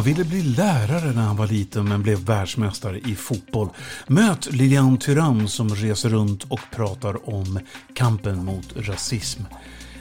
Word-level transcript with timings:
Han 0.00 0.04
ville 0.04 0.24
bli 0.24 0.42
lärare 0.42 1.12
när 1.12 1.22
han 1.22 1.36
var 1.36 1.46
liten 1.46 1.88
men 1.88 2.02
blev 2.02 2.18
världsmästare 2.18 2.98
i 2.98 3.14
fotboll. 3.14 3.68
Möt 4.06 4.52
Lilian 4.52 4.98
Tyrann 4.98 5.48
som 5.48 5.68
reser 5.68 6.08
runt 6.08 6.44
och 6.44 6.60
pratar 6.70 7.34
om 7.34 7.58
kampen 7.94 8.44
mot 8.44 8.76
rasism. 8.76 9.42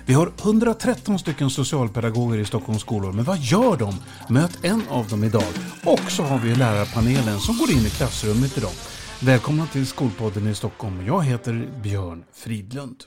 Vi 0.05 0.13
har 0.13 0.31
113 0.41 1.19
stycken 1.19 1.49
socialpedagoger 1.49 2.37
i 2.37 2.45
Stockholms 2.45 2.81
skolor, 2.81 3.11
men 3.11 3.25
vad 3.25 3.37
gör 3.37 3.77
de? 3.77 3.95
Möt 4.29 4.65
en 4.65 4.83
av 4.89 5.07
dem 5.07 5.23
idag. 5.23 5.53
Och 5.85 6.11
så 6.11 6.23
har 6.23 6.39
vi 6.39 6.55
lärarpanelen 6.55 7.39
som 7.39 7.57
går 7.57 7.71
in 7.71 7.85
i 7.85 7.89
klassrummet 7.89 8.57
idag. 8.57 8.73
Välkomna 9.21 9.67
till 9.67 9.87
Skolpodden 9.87 10.47
i 10.47 10.55
Stockholm. 10.55 11.05
Jag 11.05 11.23
heter 11.23 11.69
Björn 11.81 12.23
Fridlund. 12.33 13.03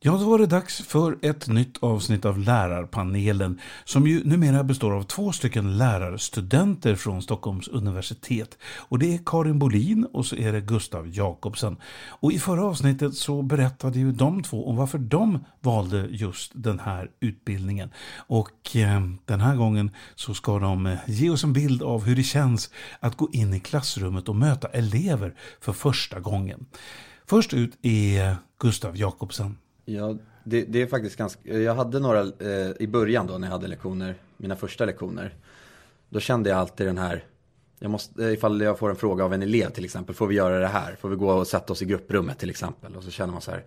Ja, 0.00 0.12
då 0.12 0.30
var 0.30 0.38
det 0.38 0.46
dags 0.46 0.82
för 0.82 1.18
ett 1.22 1.48
nytt 1.48 1.82
avsnitt 1.82 2.24
av 2.24 2.38
Lärarpanelen 2.38 3.60
som 3.84 4.06
ju 4.06 4.24
numera 4.24 4.64
består 4.64 4.92
av 4.92 5.02
två 5.02 5.32
stycken 5.32 5.78
lärarstudenter 5.78 6.94
från 6.94 7.22
Stockholms 7.22 7.68
universitet. 7.68 8.58
Och 8.76 8.98
det 8.98 9.14
är 9.14 9.20
Karin 9.26 9.58
Bolin 9.58 10.04
och 10.12 10.26
så 10.26 10.36
är 10.36 10.52
det 10.52 10.60
Gustav 10.60 11.08
Jakobsen. 11.08 11.76
Och 12.08 12.32
i 12.32 12.38
förra 12.38 12.64
avsnittet 12.64 13.14
så 13.14 13.42
berättade 13.42 13.98
ju 13.98 14.12
de 14.12 14.42
två 14.42 14.68
om 14.68 14.76
varför 14.76 14.98
de 14.98 15.44
valde 15.60 16.06
just 16.10 16.52
den 16.54 16.78
här 16.80 17.10
utbildningen. 17.20 17.90
Och 18.16 18.76
eh, 18.76 19.00
den 19.24 19.40
här 19.40 19.56
gången 19.56 19.90
så 20.14 20.34
ska 20.34 20.58
de 20.58 20.86
eh, 20.86 20.98
ge 21.06 21.30
oss 21.30 21.44
en 21.44 21.52
bild 21.52 21.82
av 21.82 22.04
hur 22.04 22.16
det 22.16 22.22
känns 22.22 22.70
att 23.00 23.16
gå 23.16 23.28
in 23.32 23.54
i 23.54 23.60
klassrummet 23.60 24.28
och 24.28 24.36
möta 24.36 24.68
elever 24.68 25.34
för 25.60 25.72
första 25.72 26.20
gången. 26.20 26.66
Först 27.26 27.54
ut 27.54 27.78
är 27.82 28.36
Gustav 28.58 28.96
Jakobsen. 28.96 29.56
Ja, 29.90 30.16
det, 30.44 30.64
det, 30.64 30.82
är 30.82 30.86
faktiskt 30.86 31.16
ganska, 31.16 31.58
jag 31.58 31.74
hade 31.74 32.00
några 32.00 32.20
eh, 32.20 32.72
i 32.78 32.86
början 32.86 33.26
då 33.26 33.38
när 33.38 33.48
jag 33.48 33.52
hade 33.52 33.66
lektioner, 33.66 34.14
mina 34.36 34.56
första 34.56 34.84
lektioner. 34.84 35.34
Då 36.08 36.20
kände 36.20 36.50
jag 36.50 36.58
alltid 36.58 36.86
den 36.86 36.98
här, 36.98 37.24
jag 37.78 37.90
måste, 37.90 38.24
eh, 38.24 38.32
ifall 38.32 38.60
jag 38.60 38.78
får 38.78 38.90
en 38.90 38.96
fråga 38.96 39.24
av 39.24 39.34
en 39.34 39.42
elev 39.42 39.70
till 39.70 39.84
exempel, 39.84 40.14
får 40.14 40.26
vi 40.26 40.34
göra 40.34 40.58
det 40.58 40.66
här? 40.66 40.96
Får 41.00 41.08
vi 41.08 41.16
gå 41.16 41.32
och 41.32 41.46
sätta 41.46 41.72
oss 41.72 41.82
i 41.82 41.84
grupprummet 41.84 42.38
till 42.38 42.50
exempel? 42.50 42.96
Och 42.96 43.02
så 43.02 43.10
känner 43.10 43.32
man 43.32 43.42
så 43.42 43.50
här, 43.50 43.64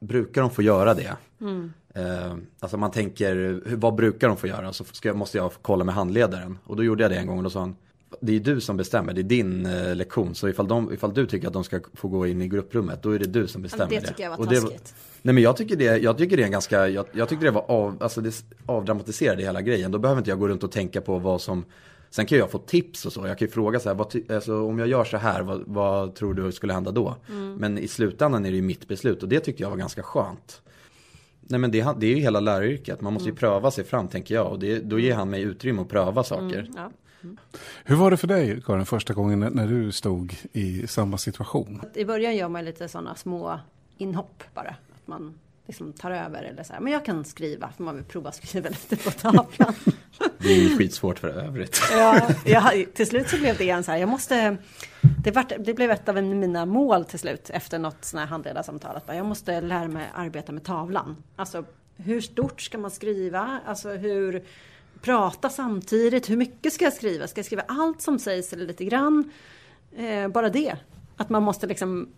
brukar 0.00 0.40
de 0.40 0.50
få 0.50 0.62
göra 0.62 0.94
det? 0.94 1.16
Mm. 1.40 1.72
Eh, 1.94 2.36
alltså 2.60 2.76
man 2.76 2.90
tänker, 2.90 3.62
vad 3.76 3.94
brukar 3.94 4.28
de 4.28 4.36
få 4.36 4.46
göra? 4.46 4.72
Så 4.72 4.84
ska, 4.84 5.14
måste 5.14 5.38
jag 5.38 5.52
kolla 5.62 5.84
med 5.84 5.94
handledaren. 5.94 6.58
Och 6.64 6.76
då 6.76 6.84
gjorde 6.84 7.04
jag 7.04 7.10
det 7.10 7.16
en 7.16 7.26
gång 7.26 7.38
och 7.38 7.44
då 7.44 7.50
sa 7.50 7.60
han, 7.60 7.76
det 8.20 8.36
är 8.36 8.40
du 8.40 8.60
som 8.60 8.76
bestämmer, 8.76 9.12
det 9.12 9.20
är 9.20 9.22
din 9.22 9.66
eh, 9.66 9.94
lektion. 9.94 10.34
Så 10.34 10.48
ifall, 10.48 10.68
de, 10.68 10.92
ifall 10.92 11.14
du 11.14 11.26
tycker 11.26 11.46
att 11.46 11.52
de 11.52 11.64
ska 11.64 11.80
få 11.94 12.08
gå 12.08 12.26
in 12.26 12.42
i 12.42 12.48
grupprummet, 12.48 13.02
då 13.02 13.10
är 13.10 13.18
det 13.18 13.26
du 13.26 13.46
som 13.46 13.62
bestämmer 13.62 13.90
det. 13.90 14.00
Det 14.00 14.06
tycker 14.06 14.22
jag 14.22 14.36
var 14.36 14.46
taskigt. 14.46 14.94
nej 15.22 15.34
men 15.34 15.42
jag 15.42 15.56
tycker 15.56 15.76
det, 15.76 15.98
jag 15.98 16.18
tycker 16.18 16.36
det 16.36 16.42
är 16.42 16.46
en 16.46 16.52
ganska, 16.52 16.88
jag, 16.88 17.06
jag 17.12 17.28
tycker 17.28 17.44
det 17.44 17.50
var 17.50 17.70
av, 17.70 18.02
alltså 18.02 18.20
det 18.20 18.44
avdramatiserade 18.66 19.42
hela 19.42 19.62
grejen. 19.62 19.90
Då 19.90 19.98
behöver 19.98 20.20
inte 20.20 20.30
jag 20.30 20.38
gå 20.38 20.48
runt 20.48 20.64
och 20.64 20.72
tänka 20.72 21.00
på 21.00 21.18
vad 21.18 21.40
som, 21.40 21.64
sen 22.10 22.26
kan 22.26 22.38
jag 22.38 22.50
få 22.50 22.58
tips 22.58 23.06
och 23.06 23.12
så. 23.12 23.26
Jag 23.26 23.38
kan 23.38 23.46
ju 23.48 23.52
fråga 23.52 23.80
så 23.80 23.88
här, 23.88 23.96
vad, 23.96 24.30
alltså, 24.30 24.62
om 24.62 24.78
jag 24.78 24.88
gör 24.88 25.04
så 25.04 25.16
här, 25.16 25.42
vad, 25.42 25.62
vad 25.66 26.14
tror 26.14 26.34
du 26.34 26.52
skulle 26.52 26.72
hända 26.72 26.90
då? 26.90 27.16
Mm. 27.28 27.54
Men 27.54 27.78
i 27.78 27.88
slutändan 27.88 28.46
är 28.46 28.50
det 28.50 28.56
ju 28.56 28.62
mitt 28.62 28.88
beslut 28.88 29.22
och 29.22 29.28
det 29.28 29.40
tyckte 29.40 29.62
jag 29.62 29.70
var 29.70 29.76
ganska 29.76 30.02
skönt. 30.02 30.62
Nej 31.40 31.60
men 31.60 31.70
det, 31.70 31.86
det 31.98 32.06
är 32.06 32.10
ju 32.10 32.20
hela 32.20 32.40
läraryrket, 32.40 33.00
man 33.00 33.12
måste 33.12 33.28
ju 33.28 33.30
mm. 33.30 33.38
pröva 33.38 33.70
sig 33.70 33.84
fram 33.84 34.08
tänker 34.08 34.34
jag. 34.34 34.52
Och 34.52 34.58
det, 34.58 34.78
då 34.78 34.98
ger 34.98 35.14
han 35.14 35.30
mig 35.30 35.42
utrymme 35.42 35.82
att 35.82 35.88
pröva 35.88 36.24
saker. 36.24 36.58
Mm, 36.58 36.72
ja. 36.76 36.90
Hur 37.84 37.96
var 37.96 38.10
det 38.10 38.16
för 38.16 38.26
dig, 38.26 38.62
Karin, 38.62 38.86
första 38.86 39.14
gången 39.14 39.40
när 39.40 39.66
du 39.66 39.92
stod 39.92 40.36
i 40.52 40.86
samma 40.86 41.18
situation? 41.18 41.82
I 41.94 42.04
början 42.04 42.36
gör 42.36 42.48
man 42.48 42.64
lite 42.64 42.88
sådana 42.88 43.14
små 43.14 43.60
inhopp 43.98 44.44
bara. 44.54 44.68
Att 44.68 45.06
man 45.06 45.34
liksom 45.66 45.92
tar 45.92 46.10
över 46.10 46.42
eller 46.42 46.62
så 46.62 46.72
här. 46.72 46.80
Men 46.80 46.92
jag 46.92 47.04
kan 47.04 47.24
skriva, 47.24 47.70
för 47.76 47.82
man 47.82 47.94
vill 47.96 48.04
prova 48.04 48.32
skriva 48.32 48.68
lite 48.90 48.96
på 48.96 49.10
tavlan. 49.10 49.74
Det 50.38 50.48
är 50.48 50.56
ju 50.56 50.78
skitsvårt 50.78 51.18
för 51.18 51.28
övrigt. 51.28 51.80
Ja, 51.92 52.30
jag, 52.44 52.94
till 52.94 53.06
slut 53.06 53.28
så 53.28 53.38
blev 53.38 53.56
det 53.56 53.70
en 53.70 53.84
så 53.84 53.90
här, 53.90 53.98
jag 53.98 54.08
måste, 54.08 54.56
det, 55.24 55.30
var, 55.30 55.46
det 55.58 55.74
blev 55.74 55.90
ett 55.90 56.08
av 56.08 56.22
mina 56.22 56.66
mål 56.66 57.04
till 57.04 57.18
slut 57.18 57.50
efter 57.50 57.78
något 57.78 58.04
sånt 58.04 58.20
här 58.20 58.26
handledarsamtal. 58.26 58.96
Att 58.96 59.16
jag 59.16 59.26
måste 59.26 59.60
lära 59.60 59.88
mig 59.88 60.06
arbeta 60.14 60.52
med 60.52 60.64
tavlan. 60.64 61.16
Alltså 61.36 61.64
hur 61.96 62.20
stort 62.20 62.60
ska 62.60 62.78
man 62.78 62.90
skriva? 62.90 63.60
Alltså 63.66 63.90
hur 63.90 64.44
prata 65.02 65.50
samtidigt. 65.50 66.30
Hur 66.30 66.36
mycket 66.36 66.72
ska 66.72 66.84
jag 66.84 66.92
skriva? 66.92 67.26
Ska 67.26 67.38
jag 67.38 67.46
skriva 67.46 67.64
allt 67.68 68.02
som 68.02 68.18
sägs 68.18 68.52
eller 68.52 68.66
lite 68.66 68.84
grann? 68.84 69.30
Eh, 69.96 70.28
bara 70.28 70.48
det. 70.48 70.76
Att 71.16 71.28
man 71.28 71.42
måste 71.42 71.66
liksom 71.66 72.08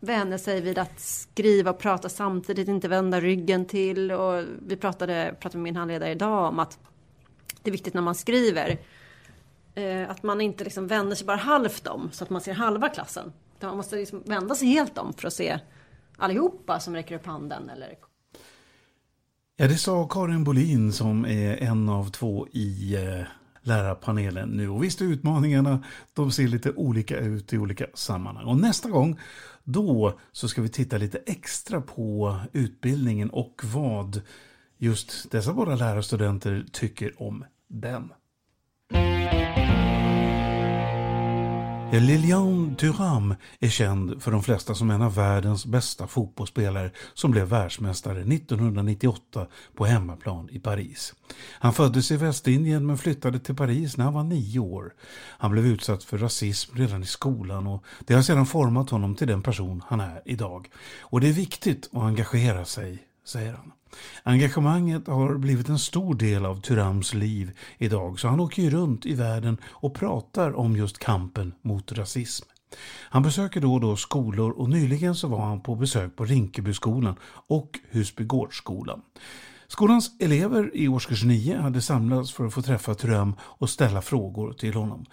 vänja 0.00 0.38
sig 0.38 0.60
vid 0.60 0.78
att 0.78 1.00
skriva 1.00 1.70
och 1.70 1.78
prata 1.78 2.08
samtidigt, 2.08 2.68
inte 2.68 2.88
vända 2.88 3.20
ryggen 3.20 3.64
till. 3.64 4.12
Och 4.12 4.44
vi 4.66 4.76
pratade, 4.76 5.34
pratade 5.40 5.58
med 5.58 5.64
min 5.64 5.76
handledare 5.76 6.10
idag 6.10 6.48
om 6.48 6.58
att 6.58 6.78
det 7.62 7.70
är 7.70 7.72
viktigt 7.72 7.94
när 7.94 8.02
man 8.02 8.14
skriver 8.14 8.78
eh, 9.74 10.10
att 10.10 10.22
man 10.22 10.40
inte 10.40 10.64
liksom 10.64 10.86
vänder 10.86 11.16
sig 11.16 11.26
bara 11.26 11.36
halvt 11.36 11.86
om 11.86 12.10
så 12.12 12.24
att 12.24 12.30
man 12.30 12.40
ser 12.40 12.52
halva 12.52 12.88
klassen. 12.88 13.32
Man 13.60 13.76
måste 13.76 13.96
liksom 13.96 14.22
vända 14.26 14.54
sig 14.54 14.68
helt 14.68 14.98
om 14.98 15.12
för 15.12 15.26
att 15.26 15.32
se 15.32 15.58
allihopa 16.16 16.80
som 16.80 16.94
räcker 16.94 17.14
upp 17.14 17.26
handen 17.26 17.70
eller 17.70 17.98
Ja, 19.60 19.68
det 19.68 19.76
sa 19.76 20.08
Karin 20.08 20.44
Bolin 20.44 20.92
som 20.92 21.24
är 21.24 21.56
en 21.56 21.88
av 21.88 22.10
två 22.10 22.48
i 22.52 22.94
eh, 22.94 23.26
lärarpanelen 23.62 24.48
nu. 24.48 24.68
Och 24.68 24.84
visst, 24.84 25.02
utmaningarna 25.02 25.84
de 26.12 26.30
ser 26.30 26.48
lite 26.48 26.72
olika 26.72 27.18
ut 27.18 27.52
i 27.52 27.58
olika 27.58 27.86
sammanhang. 27.94 28.44
Och 28.44 28.56
nästa 28.56 28.88
gång, 28.88 29.18
då 29.64 30.18
så 30.32 30.48
ska 30.48 30.62
vi 30.62 30.68
titta 30.68 30.98
lite 30.98 31.18
extra 31.26 31.80
på 31.80 32.36
utbildningen 32.52 33.30
och 33.30 33.60
vad 33.64 34.22
just 34.78 35.30
dessa 35.30 35.52
båda 35.52 35.74
lärarstudenter 35.74 36.66
tycker 36.72 37.22
om 37.22 37.44
den. 37.68 38.12
Lilian 41.92 42.76
Thuram 42.76 43.34
är 43.60 43.68
känd 43.68 44.22
för 44.22 44.30
de 44.30 44.42
flesta 44.42 44.74
som 44.74 44.90
en 44.90 45.02
av 45.02 45.14
världens 45.14 45.66
bästa 45.66 46.06
fotbollsspelare 46.06 46.90
som 47.14 47.30
blev 47.30 47.48
världsmästare 47.48 48.20
1998 48.20 49.46
på 49.74 49.84
hemmaplan 49.84 50.48
i 50.52 50.58
Paris. 50.58 51.14
Han 51.52 51.72
föddes 51.72 52.10
i 52.10 52.16
Västindien 52.16 52.86
men 52.86 52.98
flyttade 52.98 53.38
till 53.38 53.56
Paris 53.56 53.96
när 53.96 54.04
han 54.04 54.14
var 54.14 54.22
nio 54.22 54.58
år. 54.58 54.94
Han 55.38 55.50
blev 55.50 55.66
utsatt 55.66 56.04
för 56.04 56.18
rasism 56.18 56.76
redan 56.76 57.02
i 57.02 57.06
skolan 57.06 57.66
och 57.66 57.84
det 58.06 58.14
har 58.14 58.22
sedan 58.22 58.46
format 58.46 58.90
honom 58.90 59.14
till 59.14 59.28
den 59.28 59.42
person 59.42 59.82
han 59.86 60.00
är 60.00 60.22
idag. 60.24 60.70
Och 61.00 61.20
det 61.20 61.28
är 61.28 61.32
viktigt 61.32 61.88
att 61.92 62.02
engagera 62.02 62.64
sig, 62.64 62.98
säger 63.30 63.52
han. 63.52 63.72
Engagemanget 64.22 65.06
har 65.06 65.38
blivit 65.38 65.68
en 65.68 65.78
stor 65.78 66.14
del 66.14 66.46
av 66.46 66.60
Tyrams 66.60 67.14
liv 67.14 67.58
idag 67.78 68.20
så 68.20 68.28
han 68.28 68.40
åker 68.40 68.62
ju 68.62 68.70
runt 68.70 69.06
i 69.06 69.14
världen 69.14 69.58
och 69.64 69.94
pratar 69.94 70.52
om 70.56 70.76
just 70.76 70.98
kampen 70.98 71.54
mot 71.62 71.92
rasism. 71.92 72.46
Han 73.10 73.22
besöker 73.22 73.60
då 73.60 73.74
och 73.74 73.80
då 73.80 73.96
skolor 73.96 74.50
och 74.50 74.70
nyligen 74.70 75.14
så 75.14 75.28
var 75.28 75.46
han 75.46 75.60
på 75.60 75.74
besök 75.74 76.16
på 76.16 76.24
Rinkebyskolan 76.24 77.16
och 77.48 77.78
Husbygårdsskolan. 77.90 79.02
Skolans 79.72 80.10
elever 80.18 80.70
i 80.76 80.88
årskurs 80.88 81.24
9 81.24 81.56
hade 81.56 81.80
samlats 81.80 82.32
för 82.32 82.46
att 82.46 82.54
få 82.54 82.62
träffa 82.62 82.94
Tröm 82.94 83.34
och 83.40 83.70
ställa 83.70 84.02
frågor 84.02 84.52
till 84.52 84.74
honom. 84.74 85.06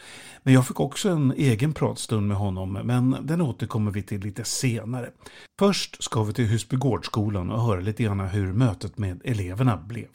Men 0.44 0.53
jag 0.53 0.68
fick 0.68 0.79
också 0.79 1.09
en 1.09 1.31
egen 1.31 1.73
pratstund 1.73 2.28
med 2.28 2.38
honom, 2.38 2.73
men 2.73 3.17
den 3.22 3.41
återkommer 3.41 3.91
vi 3.91 4.03
till 4.03 4.22
lite 4.22 4.44
senare. 4.44 5.09
Först 5.59 6.03
ska 6.03 6.23
vi 6.23 6.34
till 6.34 6.46
Husbygårdsskolan 6.46 7.51
och 7.51 7.62
höra 7.62 7.79
lite 7.79 8.03
grann 8.03 8.20
hur 8.20 8.53
mötet 8.53 8.97
med 8.97 9.22
eleverna 9.23 9.78
blev. 9.78 10.08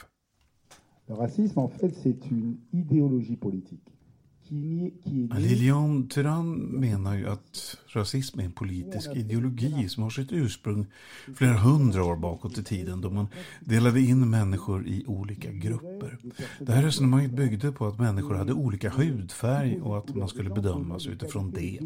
Rasism 1.09 1.59
en 1.59 1.71
fait 1.81 1.95
c'est 2.05 2.31
une 2.31 2.57
idéologie 2.71 3.37
politique. 3.37 3.92
Lilian 5.39 6.09
Tyrann 6.09 6.55
menar 6.57 7.15
ju 7.15 7.29
att 7.29 7.77
rasism 7.89 8.41
är 8.41 8.45
en 8.45 8.53
politisk 8.53 9.11
ideologi 9.15 9.89
som 9.89 10.03
har 10.03 10.11
sitt 10.11 10.33
ursprung 10.33 10.87
flera 11.37 11.57
hundra 11.57 12.05
år 12.05 12.17
bakåt 12.17 12.59
i 12.59 12.65
tiden 12.65 13.01
då 13.01 13.11
man 13.11 13.27
delade 13.61 14.01
in 14.01 14.31
människor 14.31 14.87
i 14.87 15.05
olika 15.07 15.53
grupper. 15.53 16.19
Det 16.59 16.73
här 16.73 16.83
resonemanget 16.83 17.31
byggde 17.31 17.73
på 17.73 17.87
att 17.87 17.99
människor 17.99 18.35
hade 18.35 18.53
olika 18.53 18.91
hudfärg 18.91 19.81
och 19.81 19.99
att 19.99 20.15
man 20.15 20.29
skulle 20.29 20.51
bedömas 20.51 21.07
utifrån 21.07 21.51
det. 21.51 21.79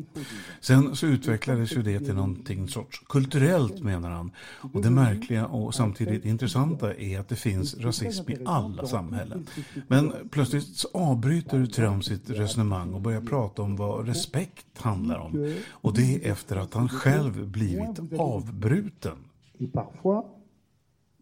Sen 0.60 0.96
så 0.96 1.06
utvecklades 1.06 1.72
ju 1.72 1.82
det 1.82 2.00
till 2.00 2.14
någonting 2.14 2.68
sorts 2.68 3.02
kulturellt 3.08 3.82
menar 3.82 4.10
han. 4.10 4.30
Och 4.72 4.82
det 4.82 4.90
märkliga 4.90 5.46
och 5.46 5.74
samtidigt 5.74 6.24
intressanta 6.24 6.94
är 6.94 7.20
att 7.20 7.28
det 7.28 7.36
finns 7.36 7.78
rasism 7.78 8.30
i 8.30 8.36
alla 8.44 8.86
samhällen. 8.86 9.46
Men 9.88 10.12
plötsligt 10.30 10.84
avbryter 10.94 11.66
Trump 11.66 12.04
sitt 12.04 12.30
resonemang 12.30 12.45
resonemang 12.46 12.94
och 12.94 13.00
börjar 13.00 13.20
prata 13.20 13.62
om 13.62 13.76
vad 13.76 14.06
respekt 14.06 14.78
handlar 14.78 15.18
om. 15.18 15.54
Och 15.68 15.94
det 15.94 16.26
efter 16.28 16.56
att 16.56 16.74
han 16.74 16.88
själv 16.88 17.48
blivit 17.48 18.00
avbruten. 18.18 19.18
Et 19.58 19.72
parfois, 19.72 20.24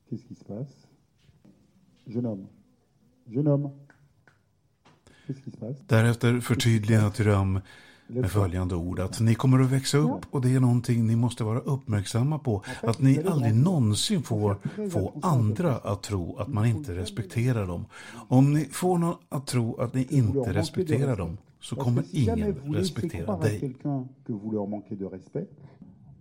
qu'est-ce 0.09 0.29
qui 0.29 0.35
se 0.35 0.45
passe 0.45 0.87
Jeune 2.05 2.29
homme. 2.29 2.47
Jeune 3.27 3.51
homme. 3.51 3.71
Därefter 5.87 6.41
förtydligar 6.41 7.11
Tyram 7.11 7.61
med 8.07 8.31
följande 8.31 8.75
ord 8.75 9.01
att 9.01 9.21
ni 9.21 9.35
kommer 9.35 9.61
att 9.61 9.73
växa 9.73 9.99
upp 9.99 10.21
och 10.31 10.41
det 10.41 10.55
är 10.55 10.61
någonting 10.61 11.07
ni 11.07 11.17
måste 11.17 11.45
vara 11.45 11.59
uppmärksamma 11.59 12.39
på. 12.39 12.63
Att 12.83 13.01
ni 13.01 13.23
aldrig 13.27 13.55
någonsin 13.55 14.23
får 14.23 14.57
få 14.91 15.13
andra 15.23 15.77
att 15.77 16.03
tro 16.03 16.37
att 16.37 16.49
man 16.49 16.67
inte 16.67 16.95
respekterar 16.95 17.67
dem. 17.67 17.85
Om 18.29 18.53
ni 18.53 18.65
får 18.65 18.99
någon 18.99 19.15
att 19.29 19.47
tro 19.47 19.81
att 19.81 19.95
ni 19.95 20.07
inte 20.11 20.53
respekterar 20.53 21.17
dem 21.17 21.37
så 21.61 21.77
kommer 21.77 22.05
ingen 22.13 22.55
respektera 22.55 23.39
dig. 23.39 23.75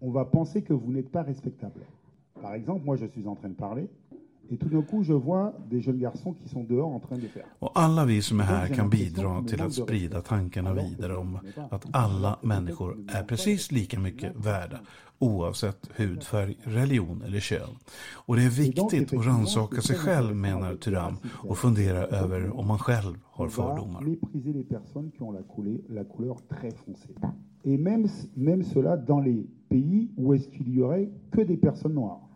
On 0.06 0.12
va 0.12 0.26
penser 0.26 0.62
que 0.62 0.74
vous 0.74 0.92
n'êtes 0.92 1.12
pas 1.12 1.24
respectable. 1.24 1.82
Par 2.42 2.56
exemple, 2.56 2.86
moi 2.86 2.98
je 2.98 3.08
suis 3.08 3.26
en 3.26 3.36
train 3.36 3.50
de 3.50 3.56
parler 3.56 3.88
Et 4.52 4.58
tout 4.58 4.70
d'un 4.70 4.82
coup, 4.82 5.04
je 5.04 5.14
vois 5.14 5.54
des 5.70 5.82
jeunes 5.82 6.00
garçons 6.00 6.34
qui 6.34 6.50
sont 6.50 6.64
dehors 6.64 6.92
en 6.96 7.00
train 7.00 7.18
de 7.18 7.28
faire. 7.28 7.46
Och 7.60 7.72
alla 7.76 8.06
vi 8.06 8.22
som 8.22 8.40
är 8.40 8.44
här 8.44 8.68
kan 8.68 8.90
bidra 8.90 9.44
till 9.44 9.62
att 9.62 9.74
sprida 9.74 10.22
tankarna 10.22 10.74
vidare 10.74 11.18
om 11.18 11.40
att 11.72 11.86
alla 11.92 12.40
människor 12.42 12.98
är 13.08 13.24
precis 13.24 13.72
lika 13.72 14.00
mycket 14.00 14.36
värda 14.36 14.80
oavsett 15.24 15.90
hudfärg, 15.96 16.58
religion 16.64 17.22
eller 17.22 17.40
kön. 17.40 17.70
Och 18.14 18.36
det 18.36 18.44
är 18.44 18.50
viktigt 18.50 19.14
att 19.14 19.26
rannsaka 19.26 19.82
sig 19.82 19.96
själv, 19.96 20.36
menar 20.36 20.76
Thuram, 20.76 21.18
och 21.50 21.58
fundera 21.58 21.98
över 21.98 22.60
om 22.60 22.68
man 22.68 22.80
själv 22.80 23.20
har 23.26 23.48
fördomar. 23.50 24.04
Et 27.66 27.80
même, 27.80 28.10
même 28.34 28.64
cela 28.64 28.98
dans 28.98 29.26
les 29.26 29.46
pays 29.70 30.10
où 30.18 30.34
est-ce 30.34 30.50
qu'il 30.50 30.70
y 30.76 30.82
aurait 30.82 31.10
que 31.32 31.42
des 31.42 31.58
personnes 31.58 31.94
noires. 31.94 32.33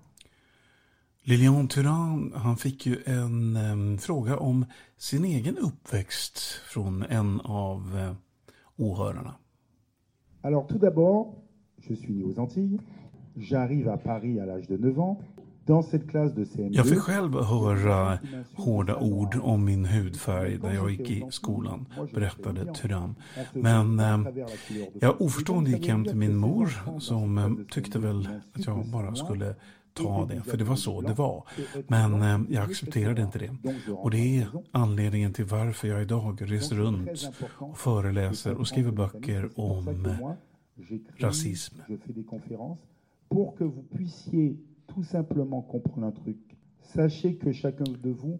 Lilian 1.29 1.67
Thuram, 1.67 2.33
han 2.35 2.57
fick 2.57 2.85
ju 2.85 2.97
en 3.05 3.57
um, 3.57 3.97
fråga 3.97 4.37
om 4.37 4.65
sin 4.97 5.25
egen 5.25 5.57
uppväxt 5.57 6.39
från 6.73 7.03
en 7.03 7.41
av 7.41 7.95
uh, 7.95 8.15
åhörarna. 8.75 9.35
Alors 10.41 10.67
tout 10.67 10.81
d'abord, 10.81 11.35
je 11.89 11.95
suis 11.95 12.15
né 12.15 12.23
aux 12.23 12.39
Antilles. 12.39 12.79
J'arrive 13.35 13.89
à 13.89 13.97
Paris 13.97 14.39
à 14.39 14.45
l'âge 14.45 14.67
de 14.67 14.77
9 14.77 14.99
ans. 14.99 15.17
Jag 16.71 16.89
fick 16.89 16.99
själv 16.99 17.33
höra 17.33 18.19
hårda 18.55 18.95
ord 18.95 19.39
om 19.41 19.65
min 19.65 19.85
hudfärg 19.85 20.59
när 20.63 20.73
jag 20.73 20.91
gick 20.91 21.09
i 21.09 21.23
skolan, 21.29 21.85
berättade 22.13 22.73
Thuram. 22.73 23.15
Men 23.53 23.99
eh, 23.99 24.19
jag 24.93 25.21
oförstående 25.21 25.69
gick 25.69 25.87
hem 25.87 26.03
till 26.03 26.15
min 26.15 26.35
mor 26.35 26.99
som 26.99 27.37
eh, 27.37 27.49
tyckte 27.69 27.99
väl 27.99 28.29
att 28.53 28.65
jag 28.65 28.85
bara 28.85 29.15
skulle 29.15 29.55
ta 29.97 30.25
det, 30.25 30.41
för 30.41 30.57
det 30.57 30.63
var 30.63 30.75
så 30.75 31.01
det 31.01 31.13
var. 31.13 31.43
Men 31.87 32.21
eh, 32.21 32.39
jag 32.49 32.63
accepterade 32.63 33.21
inte 33.21 33.39
det. 33.39 33.57
Och 33.91 34.11
det 34.11 34.37
är 34.37 34.47
anledningen 34.71 35.33
till 35.33 35.45
varför 35.45 35.87
jag 35.87 36.01
idag 36.01 36.51
reser 36.51 36.75
runt 36.75 37.29
och 37.59 37.77
föreläser 37.77 38.53
och 38.53 38.67
skriver 38.67 38.91
böcker 38.91 39.49
om 39.59 40.05
eh, 40.05 40.31
rasism. 41.17 41.75
Pour 43.29 43.57
que 43.57 43.63
vous 43.63 43.83
puissiez 43.91 44.57
tout 44.87 45.07
simplement 45.07 45.61
comprendre 45.71 46.07
un 46.07 46.11
truc. 46.23 46.37
Sachez 46.93 47.39
que 47.39 47.53
chacun 47.53 47.83
de 48.03 48.13
vous 48.13 48.39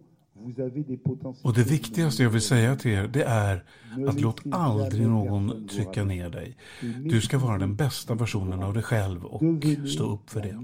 och 1.42 1.54
det 1.54 1.62
viktigaste 1.62 2.22
jag 2.22 2.30
vill 2.30 2.40
säga 2.40 2.76
till 2.76 2.90
er, 2.90 3.08
det 3.08 3.22
är 3.22 3.64
att 4.08 4.20
låt 4.20 4.40
aldrig 4.52 5.06
någon 5.06 5.68
trycka 5.68 6.04
ner 6.04 6.30
dig. 6.30 6.56
Du 7.04 7.20
ska 7.20 7.38
vara 7.38 7.58
den 7.58 7.76
bästa 7.76 8.14
versionen 8.14 8.62
av 8.62 8.74
dig 8.74 8.82
själv 8.82 9.24
och 9.24 9.42
stå 9.88 10.12
upp 10.12 10.30
för 10.30 10.40
det. 10.40 10.58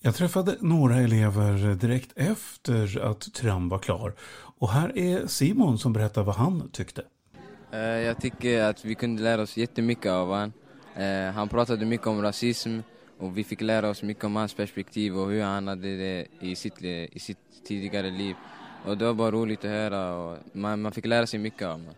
Jag 0.00 0.14
träffade 0.14 0.56
några 0.60 0.96
elever 0.96 1.74
direkt 1.74 2.12
efter 2.16 3.00
att 3.00 3.34
Tram 3.34 3.68
var 3.68 3.78
klar. 3.78 4.14
Och 4.58 4.70
här 4.70 4.98
är 4.98 5.26
Simon 5.26 5.78
som 5.78 5.92
berättar 5.92 6.22
vad 6.22 6.34
han 6.34 6.70
tyckte. 6.72 7.02
Eh, 7.72 7.78
jag 7.80 8.20
tycker 8.20 8.62
att 8.62 8.84
vi 8.84 8.94
kunde 8.94 9.22
lära 9.22 9.42
oss 9.42 9.56
jättemycket 9.56 10.12
av 10.12 10.28
honom. 10.28 10.52
Eh, 10.96 11.32
han 11.34 11.48
pratade 11.48 11.86
mycket 11.86 12.06
om 12.06 12.22
rasism 12.22 12.78
och 13.18 13.38
vi 13.38 13.44
fick 13.44 13.60
lära 13.60 13.88
oss 13.88 14.02
mycket 14.02 14.24
om 14.24 14.36
hans 14.36 14.54
perspektiv 14.54 15.18
och 15.18 15.30
hur 15.30 15.42
han 15.42 15.68
hade 15.68 15.96
det 15.96 16.26
i 16.40 16.56
sitt, 16.56 16.82
i 16.82 17.18
sitt 17.18 17.64
tidigare 17.64 18.10
liv. 18.10 18.36
Och 18.84 18.98
det 18.98 19.04
var 19.04 19.14
bara 19.14 19.30
roligt 19.30 19.58
att 19.58 19.70
höra 19.70 20.14
och 20.14 20.38
man, 20.52 20.82
man 20.82 20.92
fick 20.92 21.06
lära 21.06 21.26
sig 21.26 21.40
mycket 21.40 21.62
av 21.62 21.72
honom. 21.72 21.94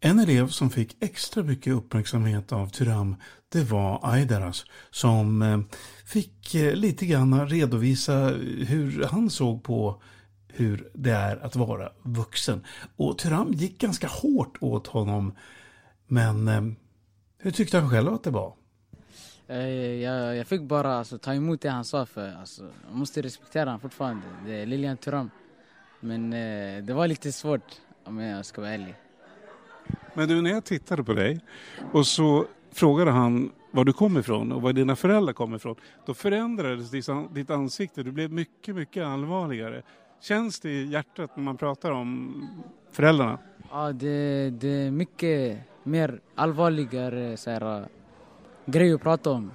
En 0.00 0.18
elev 0.18 0.48
som 0.48 0.70
fick 0.70 0.96
extra 1.00 1.42
mycket 1.42 1.72
uppmärksamhet 1.72 2.52
av 2.52 2.68
Tyram, 2.68 3.16
det 3.48 3.64
var 3.64 4.00
Aidaras 4.02 4.64
som 4.90 5.42
eh, 5.42 5.60
fick 6.04 6.54
eh, 6.54 6.74
lite 6.74 7.06
grann 7.06 7.48
redovisa 7.48 8.28
hur 8.66 9.04
han 9.04 9.30
såg 9.30 9.62
på 9.62 10.02
hur 10.48 10.90
det 10.94 11.10
är 11.10 11.36
att 11.36 11.56
vara 11.56 11.92
vuxen. 12.02 12.64
Och 12.96 13.18
Tyram 13.18 13.52
gick 13.52 13.80
ganska 13.80 14.08
hårt 14.08 14.58
åt 14.60 14.86
honom. 14.86 15.32
Men 16.06 16.48
eh, 16.48 16.62
hur 17.38 17.50
tyckte 17.50 17.78
han 17.78 17.90
själv 17.90 18.14
att 18.14 18.24
det 18.24 18.30
var? 18.30 18.57
Eh, 19.50 19.68
jag, 20.02 20.36
jag 20.36 20.46
fick 20.46 20.62
bara 20.62 20.94
alltså, 20.94 21.18
ta 21.18 21.34
emot 21.34 21.60
det 21.60 21.68
han 21.68 21.84
sa 21.84 22.06
för 22.06 22.34
alltså, 22.40 22.62
jag 22.62 22.96
måste 22.96 23.22
respektera 23.22 23.64
honom 23.64 23.80
fortfarande. 23.80 24.22
Det 24.46 24.52
är 24.52 24.66
Lilian 24.66 24.96
Thuram. 24.96 25.30
Men 26.00 26.32
eh, 26.32 26.84
det 26.84 26.92
var 26.94 27.08
lite 27.08 27.32
svårt 27.32 27.80
om 28.04 28.18
jag 28.18 28.46
ska 28.46 28.60
vara 28.60 28.70
ärlig. 28.70 28.94
Men 30.14 30.28
du, 30.28 30.42
när 30.42 30.50
jag 30.50 30.64
tittade 30.64 31.04
på 31.04 31.12
dig 31.12 31.40
och 31.92 32.06
så 32.06 32.46
frågade 32.72 33.10
han 33.10 33.52
var 33.70 33.84
du 33.84 33.92
kom 33.92 34.18
ifrån 34.18 34.52
och 34.52 34.62
var 34.62 34.72
dina 34.72 34.96
föräldrar 34.96 35.32
kom 35.32 35.54
ifrån. 35.54 35.76
Då 36.06 36.14
förändrades 36.14 36.90
ditt 37.30 37.50
ansikte, 37.50 38.02
du 38.02 38.12
blev 38.12 38.32
mycket, 38.32 38.74
mycket 38.74 39.04
allvarligare. 39.04 39.82
Känns 40.20 40.60
det 40.60 40.70
i 40.70 40.86
hjärtat 40.86 41.36
när 41.36 41.44
man 41.44 41.56
pratar 41.56 41.90
om 41.90 42.42
föräldrarna? 42.92 43.38
Ja, 43.70 43.92
det, 43.92 44.50
det 44.50 44.68
är 44.68 44.90
mycket 44.90 45.58
mer 45.82 46.20
allvarligare 46.34 47.36
så 47.36 47.50
här, 47.50 47.88
grej 48.70 48.94
att 48.94 49.02
prata 49.02 49.30
om. 49.30 49.50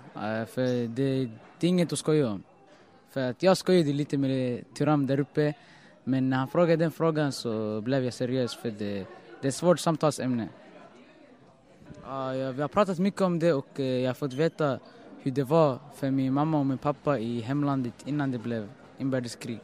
För 0.47 0.87
det, 0.87 1.29
det 1.59 1.67
är 1.67 1.69
inget 1.69 1.93
att 1.93 1.99
skoja 1.99 2.29
om. 2.29 2.43
För 3.09 3.29
att 3.29 3.43
jag 3.43 3.57
skojade 3.57 3.93
lite 3.93 4.17
med 4.17 4.63
Tyram 4.73 5.07
där 5.07 5.19
uppe. 5.19 5.53
Men 6.03 6.29
när 6.29 6.37
han 6.37 6.47
frågade 6.47 6.83
den 6.83 6.91
frågan 6.91 7.31
så 7.31 7.81
blev 7.81 8.03
jag 8.03 8.13
seriös 8.13 8.55
för 8.55 8.71
det, 8.71 9.05
det 9.41 9.47
är 9.47 9.47
ett 9.47 9.55
svårt 9.55 9.79
samtalsämne. 9.79 10.49
Vi 12.55 12.61
har 12.61 12.67
pratat 12.67 12.99
mycket 12.99 13.21
om 13.21 13.39
det 13.39 13.53
och 13.53 13.79
jag 13.79 14.09
har 14.09 14.13
fått 14.13 14.33
veta 14.33 14.79
hur 15.21 15.31
det 15.31 15.43
var 15.43 15.79
för 15.95 16.11
min 16.11 16.33
mamma 16.33 16.59
och 16.59 16.65
min 16.65 16.77
pappa 16.77 17.19
i 17.19 17.41
hemlandet 17.41 17.93
innan 18.05 18.31
det 18.31 18.37
blev 18.37 18.69
inbördeskrig. 18.97 19.59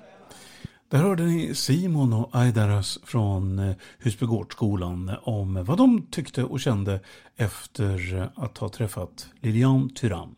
Där 0.90 1.00
hörde 1.00 1.24
ni 1.24 1.56
Simon 1.56 2.14
och 2.14 2.30
Aidaras 2.36 3.00
från 3.04 3.60
eh, 3.60 3.76
Husbygårdsskolan 4.00 5.12
om 5.22 5.64
vad 5.66 5.78
de 5.78 6.08
tyckte 6.12 6.44
och 6.44 6.60
kände 6.60 7.00
efter 7.36 8.30
att 8.36 8.58
ha 8.58 8.70
träffat 8.70 9.30
Lilian 9.40 9.90
Tyrann. 9.90 10.36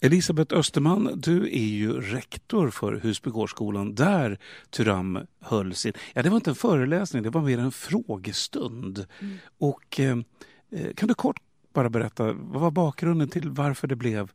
Elisabeth 0.00 0.56
Österman, 0.56 1.10
du 1.16 1.42
är 1.46 1.66
ju 1.66 2.00
rektor 2.00 2.70
för 2.70 2.92
Husbygårdsskolan 2.92 3.94
där 3.94 4.38
Tyram 4.70 5.18
höll 5.40 5.74
sin... 5.74 5.92
Ja, 6.14 6.22
det 6.22 6.30
var 6.30 6.36
inte 6.36 6.50
en 6.50 6.54
föreläsning, 6.54 7.22
det 7.22 7.30
var 7.30 7.42
mer 7.42 7.58
en 7.58 7.72
frågestund. 7.72 9.06
Mm. 9.20 9.36
Och 9.58 10.00
eh, 10.00 10.18
eh 10.70 10.94
kan 10.94 11.08
du 11.08 11.14
kort 11.14 11.40
bara 11.72 11.90
berätta, 11.90 12.32
vad 12.32 12.60
var 12.60 12.70
bakgrunden 12.70 13.28
till 13.28 13.50
varför 13.50 13.88
det 13.88 13.96
blev 13.96 14.32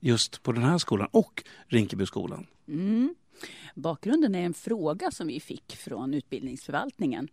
just 0.00 0.42
på 0.42 0.52
den 0.52 0.62
här 0.62 0.78
skolan 0.78 1.08
och 1.10 1.44
Rinkebyskolan? 1.66 2.46
Mm. 2.68 3.14
Bakgrunden 3.74 4.34
är 4.34 4.42
en 4.42 4.54
fråga 4.54 5.10
som 5.10 5.26
vi 5.26 5.40
fick 5.40 5.76
från 5.76 6.14
utbildningsförvaltningen 6.14 7.28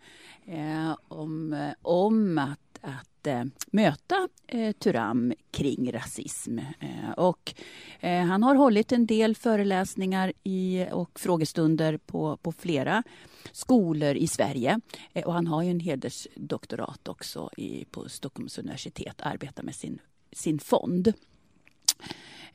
eh, 0.45 0.97
om, 1.07 1.53
eh, 1.53 1.73
om 1.81 2.37
att, 2.37 2.79
att 2.81 3.27
eh, 3.27 3.43
möta 3.71 4.27
eh, 4.47 4.71
Turam 4.71 5.33
kring 5.51 5.91
rasism. 5.91 6.59
Eh, 6.59 7.11
och, 7.17 7.53
eh, 7.99 8.23
han 8.23 8.43
har 8.43 8.55
hållit 8.55 8.91
en 8.91 9.05
del 9.05 9.35
föreläsningar 9.35 10.33
i, 10.43 10.85
och 10.91 11.19
frågestunder 11.19 11.97
på, 11.97 12.37
på 12.37 12.51
flera 12.51 13.03
skolor 13.51 14.15
i 14.15 14.27
Sverige. 14.27 14.79
Eh, 15.13 15.25
och 15.25 15.33
han 15.33 15.47
har 15.47 15.63
ju 15.63 15.71
en 15.71 15.79
hedersdoktorat 15.79 17.07
också 17.07 17.49
i, 17.57 17.85
på 17.85 18.09
Stockholms 18.09 18.57
universitet, 18.57 19.15
arbetar 19.19 19.63
med 19.63 19.75
sin, 19.75 19.99
sin 20.31 20.59
fond. 20.59 21.13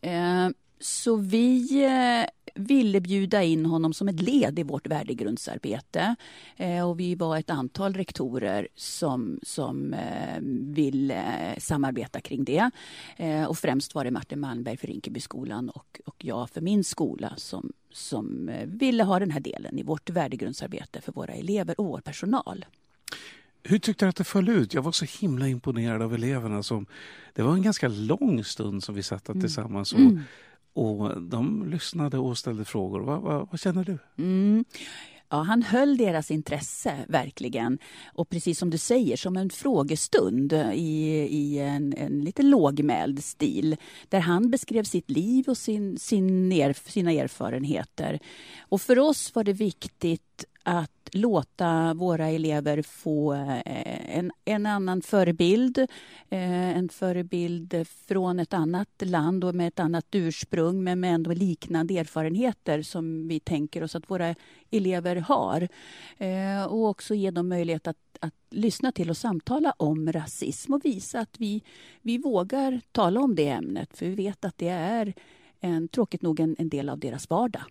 Eh, 0.00 0.48
så 0.80 1.16
vi 1.16 1.84
eh, 1.84 2.24
ville 2.54 3.00
bjuda 3.00 3.42
in 3.42 3.66
honom 3.66 3.92
som 3.92 4.08
ett 4.08 4.20
led 4.20 4.58
i 4.58 4.62
vårt 4.62 4.86
värdegrundsarbete. 4.86 6.16
Eh, 6.56 6.88
och 6.88 7.00
vi 7.00 7.14
var 7.14 7.38
ett 7.38 7.50
antal 7.50 7.94
rektorer 7.94 8.68
som, 8.74 9.38
som 9.42 9.94
eh, 9.94 10.40
ville 10.60 11.54
samarbeta 11.58 12.20
kring 12.20 12.44
det. 12.44 12.70
Eh, 13.16 13.44
och 13.44 13.58
främst 13.58 13.94
var 13.94 14.04
det 14.04 14.10
Martin 14.10 14.40
Malmberg 14.40 14.76
för 14.76 14.86
Rinkebyskolan 14.86 15.70
och, 15.70 16.00
och 16.06 16.24
jag 16.24 16.50
för 16.50 16.60
min 16.60 16.84
skola 16.84 17.32
som, 17.36 17.72
som 17.92 18.50
ville 18.64 19.04
ha 19.04 19.18
den 19.18 19.30
här 19.30 19.40
delen 19.40 19.78
i 19.78 19.82
vårt 19.82 20.10
värdegrundsarbete 20.10 21.00
för 21.00 21.12
våra 21.12 21.32
elever 21.32 21.80
och 21.80 21.86
vår 21.86 22.00
personal. 22.00 22.64
Hur 23.62 23.78
tyckte 23.78 24.04
du 24.04 24.08
att 24.08 24.16
det 24.16 24.24
föll 24.24 24.48
ut? 24.48 24.74
Jag 24.74 24.82
var 24.82 24.92
så 24.92 25.06
himla 25.20 25.48
imponerad 25.48 26.02
av 26.02 26.14
eleverna. 26.14 26.62
Som, 26.62 26.86
det 27.34 27.42
var 27.42 27.54
en 27.54 27.62
ganska 27.62 27.88
lång 27.88 28.44
stund 28.44 28.84
som 28.84 28.94
vi 28.94 29.02
satt 29.02 29.24
där 29.24 29.32
mm. 29.32 29.40
tillsammans. 29.42 29.92
Och 29.92 29.98
mm 29.98 30.20
och 30.72 31.22
de 31.22 31.70
lyssnade 31.70 32.18
och 32.18 32.38
ställde 32.38 32.64
frågor. 32.64 33.00
Vad, 33.00 33.20
vad, 33.20 33.48
vad 33.50 33.60
känner 33.60 33.84
du? 33.84 33.98
Mm. 34.18 34.64
ja, 35.28 35.42
han 35.42 35.62
höll 35.62 35.96
deras 35.96 36.30
intresse 36.30 36.96
verkligen. 37.08 37.78
Och 38.14 38.28
precis 38.28 38.58
som 38.58 38.70
du 38.70 38.78
säger, 38.78 39.16
som 39.16 39.36
en 39.36 39.50
frågestund 39.50 40.52
i, 40.74 41.10
i 41.30 41.58
en, 41.58 41.94
en 41.96 42.20
lite 42.20 42.42
lågmäld 42.42 43.24
stil. 43.24 43.76
Där 44.08 44.20
han 44.20 44.50
beskrev 44.50 44.84
sitt 44.84 45.10
liv 45.10 45.48
och 45.48 45.58
sin, 45.58 45.98
sin 45.98 46.52
er, 46.52 46.72
sina 46.90 47.12
erfarenheter. 47.12 48.18
Och 48.60 48.82
för 48.82 48.98
oss 48.98 49.34
var 49.34 49.44
det 49.44 49.52
viktigt 49.52 50.44
att 50.62 51.08
låta 51.12 51.94
våra 51.94 52.28
elever 52.28 52.82
få 52.82 53.32
eh, 53.34 54.16
en, 54.18 54.32
en 54.44 54.66
annan 54.66 55.02
förebild. 55.02 55.78
Eh, 56.28 56.76
en 56.76 56.88
förebild 56.88 57.86
från 58.06 58.40
ett 58.40 58.54
annat 58.54 58.88
land 59.02 59.44
och 59.44 59.54
med 59.54 59.68
ett 59.68 59.80
annat 59.80 60.06
ursprung 60.12 60.84
men 60.84 61.00
med 61.00 61.14
ändå 61.14 61.32
liknande 61.32 61.98
erfarenheter 61.98 62.82
som 62.82 63.28
vi 63.28 63.40
tänker 63.40 63.82
oss 63.82 63.94
att 63.94 64.10
våra 64.10 64.34
elever 64.70 65.16
har. 65.16 65.68
Eh, 66.18 66.64
och 66.64 66.86
också 66.86 67.14
ge 67.14 67.30
dem 67.30 67.48
möjlighet 67.48 67.86
att, 67.86 68.18
att 68.20 68.34
lyssna 68.50 68.92
till 68.92 69.10
och 69.10 69.16
samtala 69.16 69.74
om 69.76 70.12
rasism 70.12 70.74
och 70.74 70.84
visa 70.84 71.20
att 71.20 71.40
vi, 71.40 71.62
vi 72.02 72.18
vågar 72.18 72.80
tala 72.92 73.20
om 73.20 73.34
det 73.34 73.48
ämnet 73.48 73.96
för 73.96 74.06
vi 74.06 74.14
vet 74.14 74.44
att 74.44 74.58
det 74.58 74.68
är 74.68 75.14
en, 75.60 75.88
tråkigt 75.88 76.22
nog 76.22 76.40
en, 76.40 76.56
en 76.58 76.68
del 76.68 76.88
av 76.88 76.98
deras 76.98 77.30
vardag. 77.30 77.62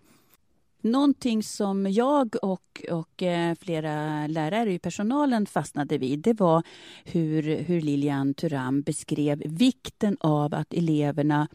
Någonting 0.80 1.42
som 1.42 1.92
jag 1.92 2.36
och, 2.42 2.82
och 2.90 3.22
eh, 3.22 3.54
flera 3.60 4.26
lärare 4.26 4.72
i 4.72 4.78
personalen 4.78 5.46
fastnade 5.46 5.98
vid 5.98 6.18
det 6.18 6.40
var 6.40 6.62
hur, 7.04 7.42
hur 7.42 7.80
Lilian 7.80 8.34
Turam 8.34 8.82
beskrev 8.82 9.42
vikten 9.46 10.16
av 10.20 10.54
att 10.54 10.74
eleverna 10.74 11.48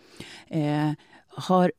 eh, 0.47 0.91
har 1.27 1.71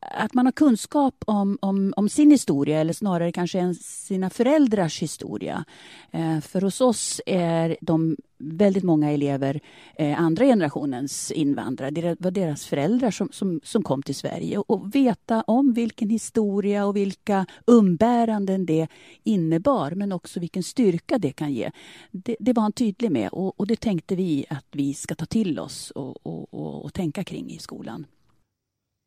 att 0.00 0.34
man 0.34 0.46
har 0.46 0.52
kunskap 0.52 1.24
om, 1.26 1.58
om, 1.60 1.94
om, 1.96 2.08
sin 2.08 2.30
historia 2.30 2.80
eller 2.80 2.92
snarare 2.92 3.32
kanske 3.32 3.74
sina 3.74 4.30
föräldrars 4.30 5.02
historia. 5.02 5.64
Eh, 6.10 6.40
för 6.40 6.60
hos 6.60 6.80
oss 6.80 7.20
är 7.26 7.76
de 7.80 8.16
väldigt 8.38 8.84
många 8.84 9.10
elever 9.10 9.60
eh, 9.98 10.20
andra 10.20 10.44
generationens 10.44 11.30
invandrare. 11.30 11.90
Det 11.90 12.16
var 12.20 12.30
deras 12.30 12.66
föräldrar 12.66 13.10
som, 13.10 13.28
som, 13.32 13.60
som 13.64 13.82
kom 13.82 14.02
till 14.02 14.14
Sverige. 14.14 14.58
Och, 14.58 14.70
och, 14.70 14.94
veta 14.94 15.42
om 15.42 15.72
vilken 15.72 16.10
historia 16.10 16.86
och 16.86 16.96
vilka 16.96 17.46
umbäranden 17.66 18.66
det 18.66 18.88
innebar 19.24 19.90
men 19.90 20.12
också 20.12 20.40
vilken 20.40 20.62
styrka 20.62 21.18
det 21.18 21.32
kan 21.32 21.52
ge. 21.52 21.70
Det, 22.10 22.36
det 22.40 22.52
var 22.52 22.62
han 22.62 22.72
tydlig 22.72 23.10
med 23.10 23.28
och, 23.28 23.60
och, 23.60 23.66
det 23.66 23.80
tänkte 23.80 24.16
vi 24.16 24.46
att 24.48 24.66
vi 24.72 24.94
ska 24.94 25.14
ta 25.14 25.26
till 25.26 25.58
oss 25.58 25.90
och, 25.90 26.26
och, 26.26 26.84
och 26.84 26.94
tänka 26.94 27.24
kring 27.24 27.50
i 27.50 27.58
skolan. 27.58 28.06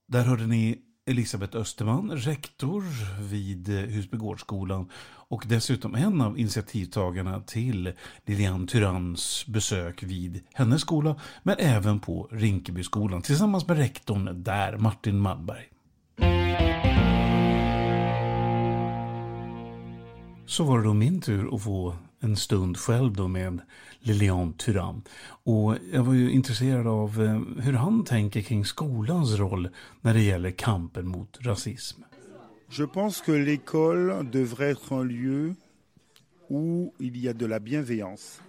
Där 0.08 0.24
hörde 0.24 0.48
ni 0.48 0.78
Elisabeth 1.10 1.58
Österman, 1.58 2.12
rektor 2.12 2.84
vid 3.30 3.68
Husbygårdsskolan 3.68 4.90
och 5.30 5.44
dessutom 5.48 5.96
en 5.96 6.22
av 6.22 6.40
initiativtagarna 6.40 7.42
till 7.42 7.94
Lilian 8.26 8.68
Tyranns 8.68 9.46
besök 9.48 10.04
vid 10.04 10.44
hennes 10.54 10.82
skola 10.82 11.16
men 11.44 11.56
även 11.60 12.00
på 12.00 12.28
Rinkebyskolan 12.32 13.22
tillsammans 13.22 13.68
med 13.68 13.78
rektorn 13.78 14.44
där, 14.44 14.78
Martin 14.78 15.20
Malmberg. 15.20 15.66
Så 20.46 20.64
var 20.64 20.78
det 20.78 20.84
då 20.84 20.94
min 20.94 21.22
tur 21.22 21.56
att 21.56 21.64
få 21.64 21.96
en 22.20 22.36
stund 22.36 22.78
själv 22.78 23.14
då 23.14 23.28
med 23.28 23.62
Lilian 24.00 24.54
Thuram. 24.54 25.02
Och 25.44 25.78
jag 25.94 26.04
var 26.04 26.14
ju 26.14 26.32
intresserad 26.32 26.88
av 26.88 27.22
eh, 27.22 27.64
hur 27.64 27.74
han 27.74 28.06
tänker 28.06 28.42
kring 28.42 28.66
skolans 28.66 29.36
roll 29.36 29.70
när 30.02 30.14
det 30.14 30.22
gäller 30.22 30.52
kampen 30.52 31.08
mot 31.08 31.38
rasism. 31.42 32.02
Je 32.72 32.86
pense 32.86 33.22
que 33.26 33.32
l'école 33.32 34.30
devrait 34.30 34.72
être 34.72 34.94
un 34.94 35.04
lieu 35.04 35.56
où 36.50 36.94
il 37.00 37.18
y 37.18 37.28
a 37.28 37.34
de 37.34 37.48
la 37.48 37.60
bienveillance. 37.60 38.42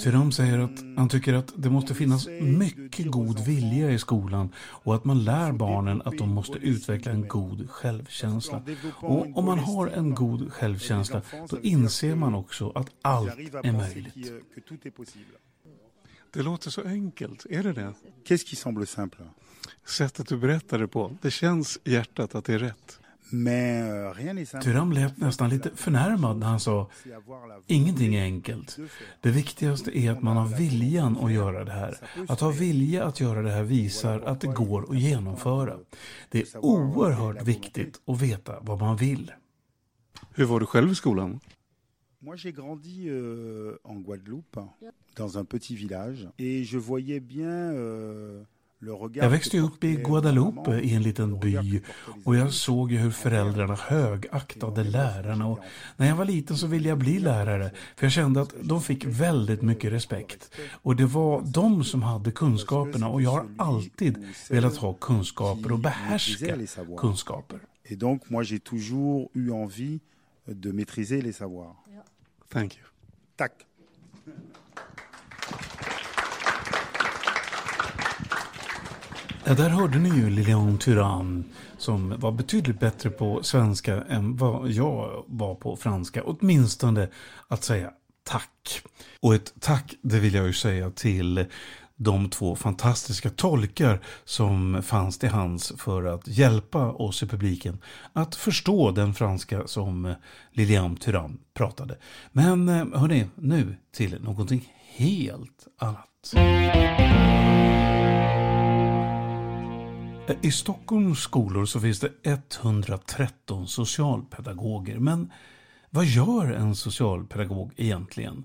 Tyram 0.00 0.32
säger 0.32 0.58
att 0.58 0.80
han 0.96 1.08
tycker 1.08 1.34
att 1.34 1.52
det 1.56 1.70
måste 1.70 1.94
finnas 1.94 2.28
mycket 2.40 3.06
god 3.06 3.40
vilja 3.40 3.90
i 3.90 3.98
skolan 3.98 4.48
och 4.58 4.94
att 4.94 5.04
man 5.04 5.24
lär 5.24 5.52
barnen 5.52 6.02
att 6.04 6.18
de 6.18 6.28
måste 6.28 6.58
utveckla 6.58 7.12
en 7.12 7.28
god 7.28 7.70
självkänsla. 7.70 8.62
Och 8.94 9.38
om 9.38 9.44
man 9.44 9.58
har 9.58 9.86
en 9.86 10.14
god 10.14 10.52
självkänsla 10.52 11.22
då 11.48 11.60
inser 11.60 12.14
man 12.14 12.34
också 12.34 12.72
att 12.74 12.90
allt 13.02 13.38
är 13.64 13.72
möjligt. 13.72 14.32
Det 16.32 16.42
låter 16.42 16.70
så 16.70 16.82
enkelt, 16.82 17.46
är 17.50 17.62
det 17.62 17.72
det? 17.72 17.94
Sättet 19.86 20.28
du 20.28 20.36
berättar 20.36 20.78
det 20.78 20.88
på, 20.88 21.16
det 21.22 21.30
känns 21.30 21.78
i 21.84 21.92
hjärtat 21.92 22.34
att 22.34 22.44
det 22.44 22.54
är 22.54 22.58
rätt. 22.58 22.99
Euh, 23.32 24.60
Tyram 24.62 24.92
lät 24.92 25.18
nästan 25.18 25.50
lite 25.50 25.70
förnärmad 25.74 26.38
när 26.38 26.46
han 26.46 26.60
sa 26.60 26.90
Ingenting 27.66 28.14
är 28.14 28.22
enkelt. 28.22 28.76
Det 29.20 29.30
viktigaste 29.30 29.98
är 29.98 30.10
att 30.10 30.22
man 30.22 30.36
har 30.36 30.46
viljan 30.58 31.16
att 31.18 31.32
göra 31.32 31.64
det 31.64 31.72
här. 31.72 31.96
Att 32.28 32.40
ha 32.40 32.50
vilja 32.50 33.04
att 33.04 33.20
göra 33.20 33.42
det 33.42 33.50
här 33.50 33.62
visar 33.62 34.20
att 34.20 34.40
det 34.40 34.46
går 34.46 34.90
att 34.90 34.98
genomföra. 34.98 35.78
Det 36.30 36.54
är 36.54 36.64
oerhört 36.64 37.42
viktigt 37.42 38.00
att 38.06 38.22
veta 38.22 38.60
vad 38.60 38.78
man 38.78 38.96
vill. 38.96 39.32
Hur 40.34 40.44
var 40.44 40.60
du 40.60 40.66
själv 40.66 40.92
i 40.92 40.94
skolan? 40.94 41.40
Moi, 42.22 42.36
j'ai 42.36 42.52
grandi 42.52 43.08
euh, 43.08 43.78
en 43.84 44.02
Guadeloupe, 44.02 44.60
dans 45.16 45.38
un 45.38 45.44
petit 45.44 45.74
village, 45.74 46.28
et 46.38 46.64
je 46.64 46.76
voyais 46.76 47.18
bien 47.18 47.72
euh, 47.72 48.44
jag 49.12 49.30
växte 49.30 49.58
upp 49.58 49.84
i 49.84 49.96
Guadalupe 49.96 50.80
i 50.80 50.94
en 50.94 51.02
liten 51.02 51.40
by 51.40 51.80
och 52.24 52.36
jag 52.36 52.52
såg 52.52 52.92
hur 52.92 53.10
föräldrarna 53.10 53.74
högaktade 53.74 54.84
lärarna 54.84 55.46
och 55.46 55.60
när 55.96 56.08
jag 56.08 56.16
var 56.16 56.24
liten 56.24 56.56
så 56.56 56.66
ville 56.66 56.88
jag 56.88 56.98
bli 56.98 57.18
lärare 57.18 57.70
för 57.96 58.06
jag 58.06 58.12
kände 58.12 58.40
att 58.40 58.54
de 58.62 58.82
fick 58.82 59.04
väldigt 59.04 59.62
mycket 59.62 59.92
respekt. 59.92 60.50
Och 60.82 60.96
det 60.96 61.06
var 61.06 61.42
de 61.42 61.84
som 61.84 62.02
hade 62.02 62.32
kunskaperna 62.32 63.08
och 63.08 63.22
jag 63.22 63.30
har 63.30 63.46
alltid 63.58 64.26
velat 64.50 64.76
ha 64.76 64.92
kunskaper 64.92 65.72
och 65.72 65.78
behärska 65.78 66.56
kunskaper. 66.96 67.60
Et 67.84 67.98
donc 67.98 68.30
moi 68.30 68.44
j'ai 68.44 68.60
toujours 68.60 69.30
eu 69.34 69.50
envie 69.50 70.00
de 70.46 70.72
maîtriser 70.72 71.22
les 71.22 71.32
savoirs. 71.32 71.76
Thank 72.48 72.76
you. 72.76 72.84
Tack. 73.36 73.69
Ja, 79.50 79.56
där 79.56 79.68
hörde 79.68 79.98
ni 79.98 80.08
ju 80.08 80.30
Lilian 80.30 80.78
Thuram 80.78 81.44
som 81.78 82.20
var 82.20 82.32
betydligt 82.32 82.80
bättre 82.80 83.10
på 83.10 83.42
svenska 83.42 84.02
än 84.02 84.36
vad 84.36 84.70
jag 84.70 85.24
var 85.26 85.54
på 85.54 85.76
franska. 85.76 86.22
Åtminstone 86.24 87.08
att 87.48 87.64
säga 87.64 87.90
tack. 88.24 88.82
Och 89.20 89.34
ett 89.34 89.54
tack, 89.60 89.94
det 90.02 90.18
vill 90.18 90.34
jag 90.34 90.46
ju 90.46 90.52
säga 90.52 90.90
till 90.90 91.46
de 91.96 92.30
två 92.30 92.56
fantastiska 92.56 93.30
tolkar 93.30 94.00
som 94.24 94.82
fanns 94.82 95.18
till 95.18 95.28
hands 95.28 95.72
för 95.78 96.04
att 96.04 96.28
hjälpa 96.28 96.92
oss 96.92 97.22
i 97.22 97.26
publiken 97.26 97.78
att 98.12 98.34
förstå 98.34 98.90
den 98.90 99.14
franska 99.14 99.66
som 99.66 100.14
Lilian 100.52 100.96
Thuram 100.96 101.38
pratade. 101.54 101.96
Men 102.32 102.68
eh, 102.68 102.86
hörni, 102.94 103.26
nu 103.34 103.76
till 103.92 104.22
någonting 104.22 104.72
helt 104.96 105.66
annat. 105.78 106.34
Eh, 110.30 110.36
I 110.40 110.50
Stockholms 110.50 111.18
skolor 111.18 111.64
så 111.64 111.80
finns 111.80 112.00
det 112.00 112.12
113 112.22 113.68
socialpedagoger. 113.68 114.98
Men 114.98 115.32
vad 115.90 116.04
gör 116.04 116.52
en 116.52 116.76
socialpedagog 116.76 117.72
egentligen? 117.76 118.44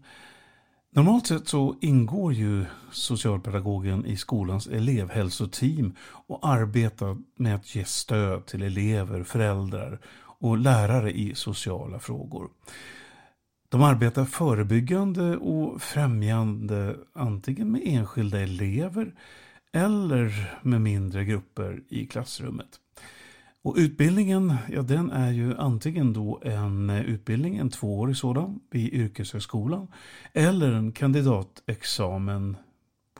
Normalt 0.92 1.28
sett 1.28 1.48
så 1.48 1.76
ingår 1.82 2.34
ju 2.34 2.66
socialpedagogen 2.92 4.06
i 4.06 4.18
skolans 4.18 4.68
elevhälsoteam 4.68 5.96
och 6.02 6.48
arbetar 6.48 7.18
med 7.36 7.56
att 7.56 7.76
ge 7.76 7.86
stöd 7.86 8.46
till 8.46 8.64
elever, 8.64 9.24
föräldrar 9.24 10.00
och 10.18 10.58
lärare 10.58 11.12
i 11.12 11.36
sociala 11.36 12.00
frågor. 12.00 12.50
De 13.70 13.82
arbetar 13.84 14.26
förebyggande 14.26 15.38
och 15.38 15.82
främjande 15.82 16.96
antingen 17.14 17.72
med 17.72 17.82
enskilda 17.86 18.40
elever 18.40 19.14
eller 19.76 20.54
med 20.62 20.82
mindre 20.82 21.26
grupper 21.26 21.84
i 21.90 22.08
klassrummet. 22.08 22.80
Och 23.62 23.76
utbildningen, 23.78 24.56
ja 24.70 24.82
den 24.82 25.12
är 25.12 25.32
ju 25.32 25.58
antingen 25.58 26.14
då 26.14 26.42
en 26.44 26.90
eh, 26.90 27.02
utbildning, 27.02 27.58
en 27.58 27.70
tvåårig 27.70 28.18
sådan, 28.18 28.60
vid 28.70 28.94
yrkeshögskolan, 28.94 29.88
eller 30.34 30.72
en 30.72 30.92
kandidatexamen 30.92 32.58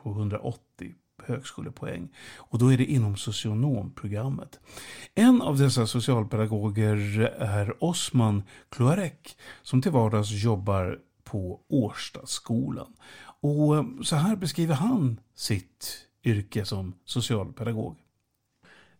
på 0.02 0.10
180 0.10 0.94
högskolepoäng. 1.24 2.08
Och 2.36 2.58
då 2.58 2.72
är 2.72 2.78
det 2.78 2.84
inom 2.84 3.16
socionomprogrammet. 3.16 4.60
En 5.14 5.42
av 5.42 5.58
dessa 5.58 5.86
socialpedagoger 5.86 7.20
är 7.38 7.84
Osman 7.84 8.42
Kloarek 8.68 9.36
som 9.62 9.82
till 9.82 9.92
vardags 9.92 10.30
jobbar 10.30 10.98
på 11.24 11.60
Årstaskolan. 11.68 12.92
Och 13.40 14.06
så 14.06 14.16
här 14.16 14.36
beskriver 14.36 14.74
han 14.74 15.20
sitt 15.34 16.05
yrke 16.26 16.64
som 16.64 16.94
socialpedagog? 17.04 17.96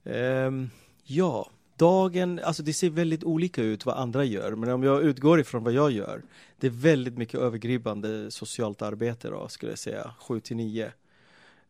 Um, 0.04 0.70
ja, 1.04 1.50
dagen, 1.76 2.40
alltså 2.44 2.62
det 2.62 2.72
ser 2.72 2.90
väldigt 2.90 3.24
olika 3.24 3.62
ut 3.62 3.86
vad 3.86 3.96
andra 3.96 4.24
gör, 4.24 4.54
men 4.54 4.70
om 4.70 4.82
jag 4.82 5.02
utgår 5.02 5.40
ifrån 5.40 5.64
vad 5.64 5.72
jag 5.72 5.90
gör, 5.90 6.22
det 6.60 6.66
är 6.66 6.70
väldigt 6.70 7.18
mycket 7.18 7.40
övergripande 7.40 8.30
socialt 8.30 8.82
arbete 8.82 9.28
då, 9.28 9.48
skulle 9.48 9.72
jag 9.72 9.78
säga, 9.78 10.14
7 10.20 10.40
till 10.40 10.56
9. 10.56 10.92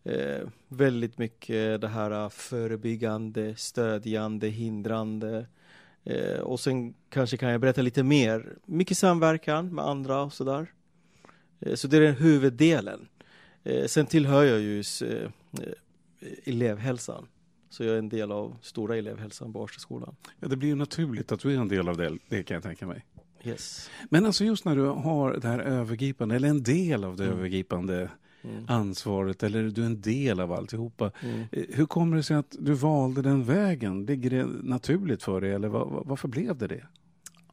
Eh, 0.04 0.48
väldigt 0.68 1.18
mycket 1.18 1.80
det 1.80 1.88
här 1.88 2.10
äh, 2.10 2.28
förebyggande, 2.28 3.56
stödjande, 3.56 4.48
hindrande. 4.48 5.46
Eh, 6.04 6.40
och 6.40 6.60
sen 6.60 6.94
kanske 7.08 7.36
kan 7.36 7.50
jag 7.50 7.60
berätta 7.60 7.82
lite 7.82 8.02
mer, 8.02 8.56
mycket 8.64 8.98
samverkan 8.98 9.74
med 9.74 9.84
andra 9.84 10.22
och 10.22 10.32
sådär. 10.32 10.66
Eh, 11.60 11.74
så 11.74 11.88
det 11.88 11.96
är 11.96 12.00
den 12.00 12.14
huvuddelen. 12.14 13.08
Eh, 13.66 13.86
sen 13.86 14.06
tillhör 14.06 14.44
jag 14.44 14.60
ju 14.60 14.78
eh, 14.80 15.30
elevhälsan. 16.44 17.26
Så 17.70 17.84
jag 17.84 17.94
är 17.94 17.98
en 17.98 18.08
del 18.08 18.32
av 18.32 18.56
stora 18.62 18.96
elevhälsan 18.96 19.52
på 19.52 19.60
Årstaskolan. 19.60 20.16
Ja, 20.40 20.48
det 20.48 20.56
blir 20.56 20.68
ju 20.68 20.74
naturligt 20.74 21.32
att 21.32 21.40
du 21.40 21.54
är 21.54 21.60
en 21.60 21.68
del 21.68 21.88
av 21.88 21.96
det, 21.96 22.18
det 22.28 22.42
kan 22.42 22.54
jag 22.54 22.62
tänka 22.62 22.86
mig. 22.86 23.04
Yes. 23.44 23.90
Men 24.10 24.26
alltså 24.26 24.44
just 24.44 24.64
när 24.64 24.76
du 24.76 24.82
har 24.82 25.32
det 25.32 25.48
här 25.48 25.58
övergripande, 25.58 26.36
eller 26.36 26.48
en 26.48 26.62
del 26.62 27.04
av 27.04 27.16
det 27.16 27.24
mm. 27.24 27.38
övergripande 27.38 28.10
mm. 28.42 28.64
ansvaret, 28.68 29.42
eller 29.42 29.62
du 29.62 29.82
är 29.82 29.86
en 29.86 30.00
del 30.00 30.40
av 30.40 30.52
alltihopa. 30.52 31.10
Mm. 31.20 31.40
Eh, 31.52 31.64
hur 31.68 31.86
kommer 31.86 32.16
det 32.16 32.22
sig 32.22 32.36
att 32.36 32.56
du 32.58 32.72
valde 32.72 33.22
den 33.22 33.44
vägen? 33.44 34.06
Ligger 34.06 34.30
det 34.30 34.46
naturligt 34.62 35.22
för 35.22 35.40
dig, 35.40 35.52
eller 35.52 35.68
var, 35.68 36.02
varför 36.04 36.28
blev 36.28 36.56
det 36.56 36.66
det? 36.66 36.86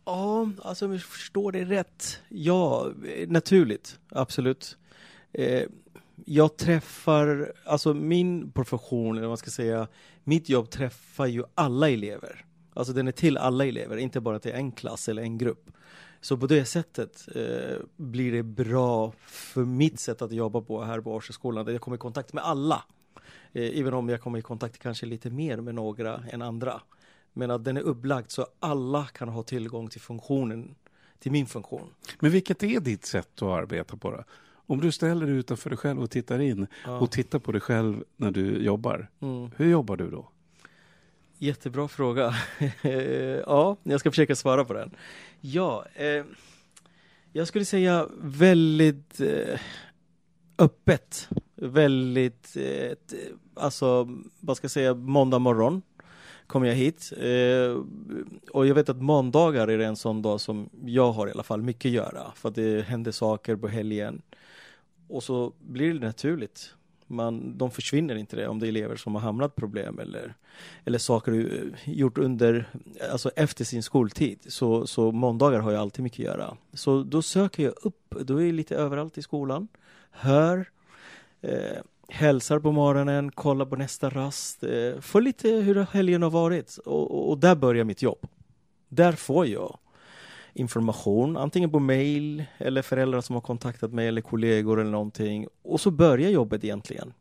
Ja, 0.05 0.49
alltså 0.61 0.85
om 0.85 0.91
jag 0.91 1.01
förstår 1.01 1.51
det 1.51 1.65
rätt. 1.65 2.19
Ja, 2.29 2.91
naturligt, 3.27 3.99
absolut. 4.09 4.77
Eh, 5.31 5.63
jag 6.25 6.57
träffar, 6.57 7.53
alltså 7.65 7.93
min 7.93 8.51
profession, 8.51 9.11
eller 9.11 9.21
vad 9.21 9.29
man 9.29 9.37
ska 9.37 9.51
säga, 9.51 9.87
mitt 10.23 10.49
jobb 10.49 10.69
träffar 10.69 11.25
ju 11.25 11.43
alla 11.55 11.89
elever. 11.89 12.45
Alltså 12.73 12.93
den 12.93 13.07
är 13.07 13.11
till 13.11 13.37
alla 13.37 13.65
elever, 13.65 13.97
inte 13.97 14.21
bara 14.21 14.39
till 14.39 14.51
en 14.51 14.71
klass 14.71 15.09
eller 15.09 15.21
en 15.21 15.37
grupp. 15.37 15.69
Så 16.21 16.37
på 16.37 16.47
det 16.47 16.65
sättet 16.65 17.27
eh, 17.35 17.77
blir 17.95 18.31
det 18.31 18.43
bra 18.43 19.13
för 19.25 19.65
mitt 19.65 19.99
sätt 19.99 20.21
att 20.21 20.31
jobba 20.31 20.61
på 20.61 20.83
här 20.83 21.01
på 21.01 21.13
Årsöskolan, 21.13 21.65
där 21.65 21.71
jag 21.71 21.81
kommer 21.81 21.95
i 21.95 21.99
kontakt 21.99 22.33
med 22.33 22.43
alla. 22.43 22.83
Eh, 23.53 23.79
även 23.79 23.93
om 23.93 24.09
jag 24.09 24.21
kommer 24.21 24.39
i 24.39 24.41
kontakt 24.41 24.79
kanske 24.79 25.05
lite 25.05 25.29
mer 25.29 25.57
med 25.57 25.75
några 25.75 26.23
än 26.31 26.41
andra. 26.41 26.81
Men 27.33 27.51
att 27.51 27.63
den 27.63 27.77
är 27.77 27.81
upplagd 27.81 28.31
så 28.31 28.47
alla 28.59 29.05
kan 29.05 29.29
ha 29.29 29.43
tillgång 29.43 29.87
till 29.89 30.01
funktionen, 30.01 30.75
till 31.19 31.31
min 31.31 31.45
funktion. 31.45 31.89
Men 32.19 32.31
vilket 32.31 32.63
är 32.63 32.79
ditt 32.79 33.05
sätt 33.05 33.41
att 33.41 33.49
arbeta 33.49 33.97
på 33.97 34.11
då? 34.11 34.23
Om 34.67 34.81
du 34.81 34.91
ställer 34.91 35.25
dig 35.25 35.35
utanför 35.35 35.69
dig 35.69 35.77
själv 35.77 36.01
och 36.01 36.11
tittar 36.11 36.39
in 36.39 36.67
ja. 36.85 36.99
och 36.99 37.11
tittar 37.11 37.39
på 37.39 37.51
dig 37.51 37.61
själv 37.61 38.03
när 38.17 38.31
du 38.31 38.63
jobbar. 38.63 39.09
Mm. 39.19 39.51
Hur 39.57 39.69
jobbar 39.69 39.97
du 39.97 40.09
då? 40.09 40.29
Jättebra 41.37 41.87
fråga. 41.87 42.35
ja, 43.45 43.77
jag 43.83 43.99
ska 43.99 44.11
försöka 44.11 44.35
svara 44.35 44.65
på 44.65 44.73
den. 44.73 44.95
Ja, 45.41 45.85
eh, 45.93 46.23
jag 47.31 47.47
skulle 47.47 47.65
säga 47.65 48.07
väldigt 48.21 49.19
eh, 49.19 49.59
öppet. 50.57 51.29
Väldigt, 51.55 52.57
eh, 52.57 52.97
alltså 53.55 54.07
vad 54.39 54.57
ska 54.57 54.65
jag 54.65 54.71
säga, 54.71 54.93
måndag 54.93 55.39
morgon 55.39 55.81
kom 56.47 56.65
jag 56.65 56.75
hit. 56.75 57.13
Eh, 57.17 57.83
och 58.51 58.67
jag 58.67 58.75
vet 58.75 58.89
att 58.89 59.01
måndagar 59.01 59.67
är 59.67 59.79
en 59.79 59.95
sån 59.95 60.21
dag 60.21 60.41
som 60.41 60.69
jag 60.85 61.11
har 61.11 61.27
i 61.27 61.31
alla 61.31 61.43
fall 61.43 61.61
mycket 61.61 61.89
att 61.89 61.93
göra. 61.93 62.31
För 62.35 62.49
att 62.49 62.55
det 62.55 62.85
händer 62.85 63.11
saker 63.11 63.55
på 63.55 63.67
helgen. 63.67 64.21
Och 65.07 65.23
så 65.23 65.53
blir 65.59 65.93
det 65.93 66.05
naturligt. 66.05 66.73
Man, 67.07 67.57
de 67.57 67.71
försvinner 67.71 68.15
inte 68.15 68.35
det 68.35 68.47
om 68.47 68.59
det 68.59 68.67
är 68.67 68.69
elever 68.69 68.95
som 68.95 69.15
har 69.15 69.21
hamnat 69.21 69.55
problem 69.55 69.99
eller, 69.99 70.33
eller 70.85 70.97
saker 70.97 71.31
eh, 71.33 71.93
gjort 71.93 72.17
under, 72.17 72.69
alltså 73.11 73.31
efter 73.35 73.65
sin 73.65 73.83
skoltid. 73.83 74.39
Så, 74.47 74.87
så 74.87 75.11
måndagar 75.11 75.59
har 75.59 75.71
jag 75.71 75.81
alltid 75.81 76.03
mycket 76.03 76.19
att 76.19 76.25
göra. 76.25 76.57
Så 76.73 77.03
då 77.03 77.21
söker 77.21 77.63
jag 77.63 77.73
upp, 77.81 78.15
då 78.21 78.37
är 78.37 78.45
jag 78.45 78.53
lite 78.53 78.75
överallt 78.75 79.17
i 79.17 79.21
skolan, 79.21 79.67
hör, 80.11 80.69
eh, 81.41 81.81
hälsar 82.07 82.59
på 82.59 82.71
morgonen, 82.71 83.31
kollar 83.31 83.65
på 83.65 83.75
nästa 83.75 84.09
rast, 84.09 84.63
eh, 84.63 84.99
får 84.99 85.21
lite 85.21 85.49
hur 85.49 85.85
helgen 85.91 86.21
har 86.21 86.29
varit 86.29 86.77
och, 86.77 87.11
och, 87.11 87.29
och 87.29 87.37
där 87.37 87.55
börjar 87.55 87.83
mitt 87.83 88.01
jobb. 88.01 88.27
Där 88.89 89.11
får 89.11 89.47
jag 89.47 89.77
information, 90.53 91.37
antingen 91.37 91.71
på 91.71 91.79
mail 91.79 92.43
eller 92.57 92.81
föräldrar 92.81 93.21
som 93.21 93.33
har 93.35 93.41
kontaktat 93.41 93.93
mig 93.93 94.07
eller 94.07 94.21
kollegor 94.21 94.79
eller 94.81 94.91
någonting. 94.91 95.47
Och 95.61 95.81
så 95.81 95.91
börjar 95.91 96.29
jobbet 96.29 96.63
egentligen. 96.63 97.13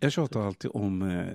Jag 0.00 0.12
tjatar 0.12 0.40
alltid 0.40 0.70
om 0.74 1.02
eh, 1.02 1.26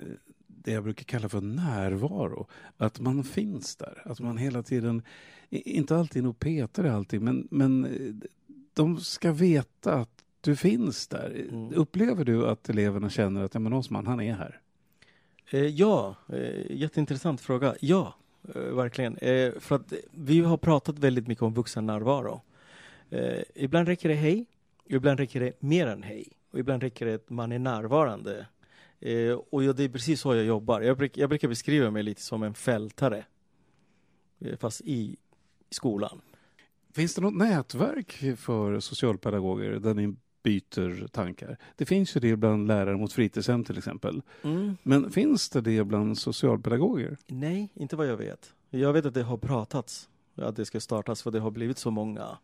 det 0.48 0.72
jag 0.72 0.84
brukar 0.84 1.04
kalla 1.04 1.30
för 1.30 1.42
närvaro. 1.42 2.48
Att 2.78 3.00
man 3.00 3.24
finns 3.24 3.76
där. 3.76 4.02
Att 4.06 4.20
man 4.20 4.38
hela 4.38 4.64
tiden, 4.64 5.02
inte 5.50 5.96
alltid 5.96 6.28
och 6.28 6.40
petar 6.40 6.84
alltid, 6.84 7.22
men, 7.22 7.48
men 7.52 7.86
eh, 7.86 8.30
de 8.74 8.98
ska 8.98 9.32
veta 9.32 9.94
att 9.94 10.24
du 10.42 10.56
finns 10.56 11.08
där. 11.08 11.46
Mm. 11.50 11.74
Upplever 11.74 12.26
du 12.26 12.48
att 12.48 12.70
eleverna 12.70 13.10
känner 13.10 13.44
att 13.44 13.54
ja, 13.54 13.60
men 13.60 13.74
Osman, 13.74 14.08
han 14.08 14.22
är 14.22 14.34
här? 14.34 14.60
Eh, 15.52 15.66
ja, 15.66 16.16
eh, 16.30 16.72
jätteintressant 16.72 17.42
fråga. 17.42 17.76
Ja, 17.80 18.16
Eh, 18.56 18.62
verkligen. 18.62 19.18
Eh, 19.18 19.52
för 19.60 19.76
att 19.76 19.94
vi 20.12 20.40
har 20.40 20.58
pratat 20.58 21.00
väldigt 21.00 21.28
mycket 21.28 21.42
om 21.42 21.54
vuxennärvaro. 21.54 22.42
Eh, 23.10 23.42
ibland 23.56 23.88
räcker 23.88 24.10
det 24.10 24.16
hej, 24.16 24.46
ibland 24.86 25.20
räcker 25.20 25.40
det 25.40 25.62
mer 25.62 25.88
än 25.88 26.04
hej. 26.04 26.28
Och 26.52 26.60
ibland 26.60 26.84
räcker 26.84 27.06
det 27.06 27.14
att 27.14 27.30
man 27.30 27.52
är 27.52 27.60
närvarande. 27.60 28.48
Eh, 29.00 29.32
och 29.50 29.64
ja, 29.64 29.74
det 29.74 29.84
är 29.84 29.90
precis 29.90 30.22
så 30.22 30.36
jag 30.36 30.46
jobbar. 30.46 30.82
Jag, 30.82 30.98
bruk, 30.98 31.18
jag 31.18 31.30
brukar 31.30 31.48
beskriva 31.48 31.92
mig 31.92 32.04
lite 32.04 32.22
som 32.22 32.44
en 32.44 32.54
fältare. 32.54 33.26
Eh, 34.40 34.58
fast 34.58 34.82
i, 34.82 34.94
i 34.94 35.18
skolan. 35.70 36.22
Finns 36.94 37.16
det 37.16 37.22
något 37.22 37.36
nätverk 37.36 38.38
för 38.38 38.80
socialpedagoger 38.80 39.72
där 39.72 39.94
ni 39.94 40.16
byter 40.44 41.08
tankar. 41.08 41.58
Det 41.76 41.86
finns 41.86 42.16
ju 42.16 42.20
det 42.20 42.36
bland 42.36 42.68
lärare 42.68 42.98
mot 42.98 43.14
fritidshem 43.14 43.64
till 43.64 43.78
exempel. 43.78 44.22
Mm. 44.44 44.78
Men 44.84 45.12
finns 45.12 45.50
det 45.50 45.62
det 45.62 45.84
bland 45.84 46.18
socialpedagoger? 46.18 47.18
Nej, 47.28 47.72
inte 47.74 47.96
vad 47.96 48.08
jag 48.08 48.18
vet. 48.18 48.54
Jag 48.70 48.94
vet 48.94 49.06
att 49.06 49.14
det 49.14 49.24
har 49.24 49.38
pratats 49.38 50.10
att 50.36 50.56
det 50.56 50.66
ska 50.66 50.80
startas 50.80 51.22
för 51.22 51.32
det 51.32 51.40
har 51.40 51.52
blivit 51.52 51.78
så 51.78 51.92
många 51.92 52.38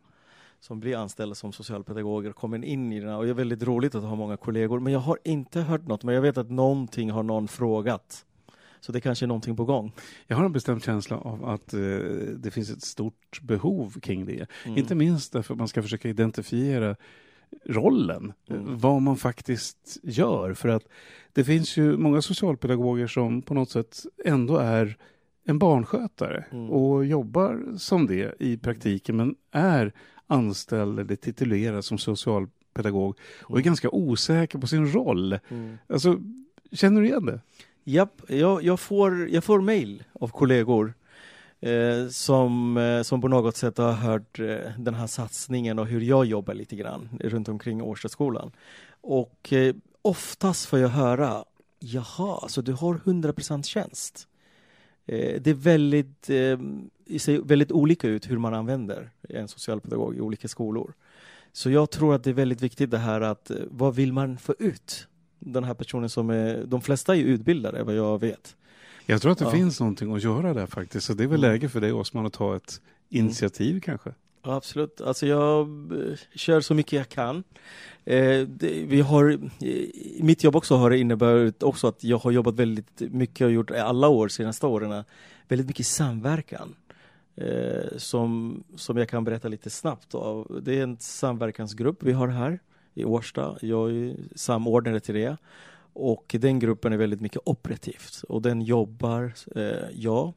som 0.60 0.80
blir 0.80 0.98
anställda 0.98 1.36
som 1.36 1.54
socialpedagoger 1.54 2.32
kommer 2.32 2.66
in 2.66 2.94
i 2.94 3.00
den 3.00 3.14
och 3.14 3.24
det 3.24 3.30
är 3.30 3.34
väldigt 3.34 3.64
roligt 3.64 3.96
att 3.96 4.04
ha 4.04 4.16
många 4.16 4.38
kollegor 4.38 4.80
men 4.80 4.94
jag 4.94 5.00
har 5.00 5.20
inte 5.24 5.62
hört 5.62 5.88
något 5.88 6.04
men 6.04 6.16
jag 6.16 6.22
vet 6.22 6.38
att 6.38 6.50
någonting 6.50 7.12
har 7.12 7.24
någon 7.24 7.48
frågat. 7.48 8.26
Så 8.82 8.92
det 8.92 9.02
kanske 9.02 9.26
är 9.26 9.28
någonting 9.28 9.56
på 9.56 9.66
gång. 9.66 9.92
Jag 10.28 10.38
har 10.38 10.46
en 10.46 10.52
bestämd 10.52 10.84
känsla 10.84 11.18
av 11.18 11.46
att 11.46 11.74
eh, 11.74 11.80
det 12.38 12.52
finns 12.52 12.70
ett 12.70 12.84
stort 12.84 13.42
behov 13.42 14.00
kring 14.00 14.26
det. 14.26 14.48
Mm. 14.66 14.78
Inte 14.78 14.96
minst 14.96 15.34
därför 15.34 15.54
att 15.54 15.58
man 15.58 15.68
ska 15.68 15.82
försöka 15.82 16.10
identifiera 16.10 16.96
rollen, 17.66 18.34
mm. 18.50 18.78
vad 18.78 19.02
man 19.02 19.18
faktiskt 19.18 19.98
gör. 20.04 20.54
För 20.54 20.70
att 20.70 20.84
det 21.34 21.44
finns 21.44 21.78
ju 21.78 21.98
många 21.98 22.22
socialpedagoger 22.22 23.08
som 23.08 23.42
på 23.42 23.54
något 23.54 23.70
sätt 23.70 24.06
ändå 24.26 24.58
är 24.58 24.98
en 25.44 25.60
barnskötare 25.60 26.46
mm. 26.52 26.70
och 26.70 27.06
jobbar 27.06 27.78
som 27.78 28.08
det 28.08 28.36
i 28.40 28.58
praktiken 28.58 29.18
men 29.18 29.36
är 29.52 29.94
anställd 30.28 31.00
eller 31.00 31.16
titulerad 31.16 31.86
som 31.86 31.98
socialpedagog 31.98 33.18
och 33.42 33.56
är 33.56 33.60
mm. 33.60 33.66
ganska 33.66 33.90
osäker 33.90 34.60
på 34.60 34.68
sin 34.68 34.92
roll. 34.92 35.40
Mm. 35.50 35.78
Alltså, 35.88 36.20
känner 36.72 37.02
du 37.02 37.08
igen 37.08 37.26
det? 37.26 37.42
Japp, 37.84 38.22
jag, 38.28 38.64
jag, 38.64 38.80
får, 38.80 39.30
jag 39.30 39.44
får 39.44 39.62
mail 39.62 40.04
av 40.14 40.28
kollegor 40.28 40.94
eh, 41.60 42.08
som, 42.08 42.78
eh, 42.78 43.02
som 43.02 43.22
på 43.22 43.28
något 43.28 43.58
sätt 43.58 43.78
har 43.78 43.92
hört 43.92 44.40
eh, 44.40 44.58
den 44.78 44.94
här 44.94 45.08
satsningen 45.08 45.80
och 45.80 45.88
hur 45.88 46.02
jag 46.02 46.26
jobbar 46.26 46.54
lite 46.54 46.76
grann 46.76 47.10
runt 47.20 47.50
omkring 47.50 47.82
Årstaskolan. 47.82 48.52
Och 49.02 49.54
eh, 49.54 49.76
oftast 50.02 50.66
får 50.66 50.80
jag 50.80 50.90
höra, 50.90 51.44
jaha, 51.80 52.48
så 52.48 52.62
du 52.62 52.74
har 52.74 52.96
100% 52.96 53.64
tjänst? 53.64 54.28
Eh, 55.06 55.42
det 55.42 55.50
är 55.50 55.54
väldigt, 55.54 56.30
eh, 56.30 56.60
ser 57.20 57.48
väldigt 57.48 57.72
olika 57.72 58.08
ut 58.08 58.30
hur 58.30 58.38
man 58.38 58.54
använder 58.54 59.10
en 59.30 59.48
socialpedagog 59.48 60.16
i 60.16 60.22
olika 60.22 60.48
skolor. 60.48 60.94
Så 61.52 61.70
jag 61.70 61.92
tror 61.92 62.16
att 62.16 62.24
det 62.24 62.30
är 62.30 62.34
väldigt 62.34 62.62
viktigt 62.62 62.92
det 62.92 62.98
här 62.98 63.22
att 63.22 63.52
eh, 63.52 63.58
vad 63.70 63.96
vill 63.96 64.14
man 64.14 64.38
få 64.38 64.56
ut? 64.60 65.08
Den 65.40 65.64
här 65.64 65.74
personen 65.74 66.10
som 66.10 66.30
är, 66.30 66.64
de 66.66 66.82
flesta 66.82 67.16
är 67.16 67.20
utbildade 67.20 67.84
vad 67.84 67.96
jag 67.96 68.20
vet. 68.20 68.56
Jag 69.10 69.22
tror 69.22 69.32
att 69.32 69.38
det 69.38 69.46
ja. 69.46 69.52
finns 69.52 69.80
någonting 69.80 70.16
att 70.16 70.24
göra 70.24 70.54
där 70.54 70.66
faktiskt. 70.66 71.08
Så 71.08 71.14
det 71.14 71.24
är 71.24 71.28
väl 71.28 71.44
mm. 71.44 71.52
läge 71.52 71.70
för 71.70 71.82
dig 71.82 71.92
Osman 71.94 72.26
att 72.26 72.34
ta 72.34 72.56
ett 72.56 72.82
initiativ 73.10 73.70
mm. 73.70 73.82
kanske? 73.82 74.14
Ja, 74.44 74.56
absolut. 74.56 75.02
Alltså 75.02 75.28
jag 75.28 75.60
eh, 75.92 76.18
kör 76.36 76.62
så 76.62 76.74
mycket 76.74 76.94
jag 76.94 77.10
kan. 77.10 77.44
Eh, 78.06 78.42
det, 78.48 78.86
vi 78.88 79.02
har, 79.02 79.40
mitt 80.24 80.44
jobb 80.44 80.56
också 80.56 80.76
har 80.76 80.92
inneburit 80.92 81.64
också 81.64 81.88
att 81.88 82.04
jag 82.04 82.18
har 82.18 82.32
jobbat 82.32 82.56
väldigt 82.56 83.00
mycket 83.00 83.46
och 83.46 83.52
gjort 83.52 83.72
alla 83.72 84.08
år, 84.08 84.28
senaste 84.28 84.66
åren, 84.66 85.04
väldigt 85.48 85.68
mycket 85.68 85.86
samverkan. 85.86 86.76
Eh, 87.36 87.98
som, 87.98 88.64
som 88.76 88.98
jag 88.98 89.10
kan 89.10 89.24
berätta 89.24 89.48
lite 89.48 89.70
snabbt. 89.70 90.16
Av. 90.16 90.62
Det 90.64 90.80
är 90.80 90.84
en 90.84 90.98
samverkansgrupp 90.98 92.04
vi 92.04 92.12
har 92.12 92.28
här 92.28 92.60
i 92.94 93.06
Årsta. 93.06 93.58
Jag 93.62 93.92
är 93.92 94.16
samordnare 94.36 95.00
till 95.00 95.16
det. 95.16 95.38
Och 96.00 96.36
den 96.40 96.60
gruppen 96.60 96.94
är 96.94 96.98
väldigt 96.98 97.22
mycket 97.22 97.42
operativt 97.46 98.24
och 98.30 98.42
den 98.42 98.62
jobbar, 98.62 99.34
eh, 99.56 99.90
jag 99.94 100.34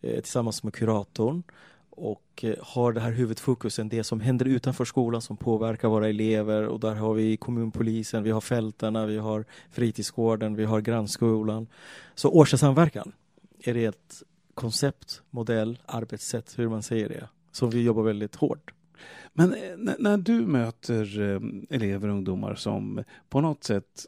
eh, 0.00 0.20
tillsammans 0.20 0.62
med 0.62 0.74
kuratorn 0.74 1.42
och 1.90 2.44
eh, 2.44 2.54
har 2.60 2.92
det 2.92 3.00
här 3.00 3.12
huvudfokusen, 3.12 3.88
det 3.88 4.04
som 4.04 4.20
händer 4.20 4.46
utanför 4.46 4.84
skolan 4.84 5.22
som 5.22 5.36
påverkar 5.36 5.88
våra 5.88 6.08
elever 6.08 6.66
och 6.66 6.80
där 6.80 6.94
har 6.94 7.14
vi 7.14 7.36
kommunpolisen, 7.36 8.22
vi 8.22 8.30
har 8.30 8.40
fältarna, 8.40 9.06
vi 9.06 9.18
har 9.18 9.44
fritidsgården, 9.70 10.54
vi 10.54 10.64
har 10.64 10.80
grannskolan. 10.80 11.66
Så 12.14 12.30
årssamverkan 12.30 13.12
är 13.60 13.74
det 13.74 13.84
ett 13.84 14.22
koncept, 14.54 15.22
modell, 15.30 15.78
arbetssätt, 15.86 16.58
hur 16.58 16.68
man 16.68 16.82
säger 16.82 17.08
det, 17.08 17.28
som 17.52 17.70
vi 17.70 17.82
jobbar 17.82 18.02
väldigt 18.02 18.34
hårt. 18.34 18.74
Men 19.32 19.54
eh, 19.54 19.76
när, 19.76 19.96
när 19.98 20.16
du 20.16 20.46
möter 20.46 21.20
eh, 21.20 21.40
elever 21.76 22.08
och 22.08 22.14
ungdomar 22.14 22.54
som 22.54 23.04
på 23.28 23.40
något 23.40 23.64
sätt 23.64 24.06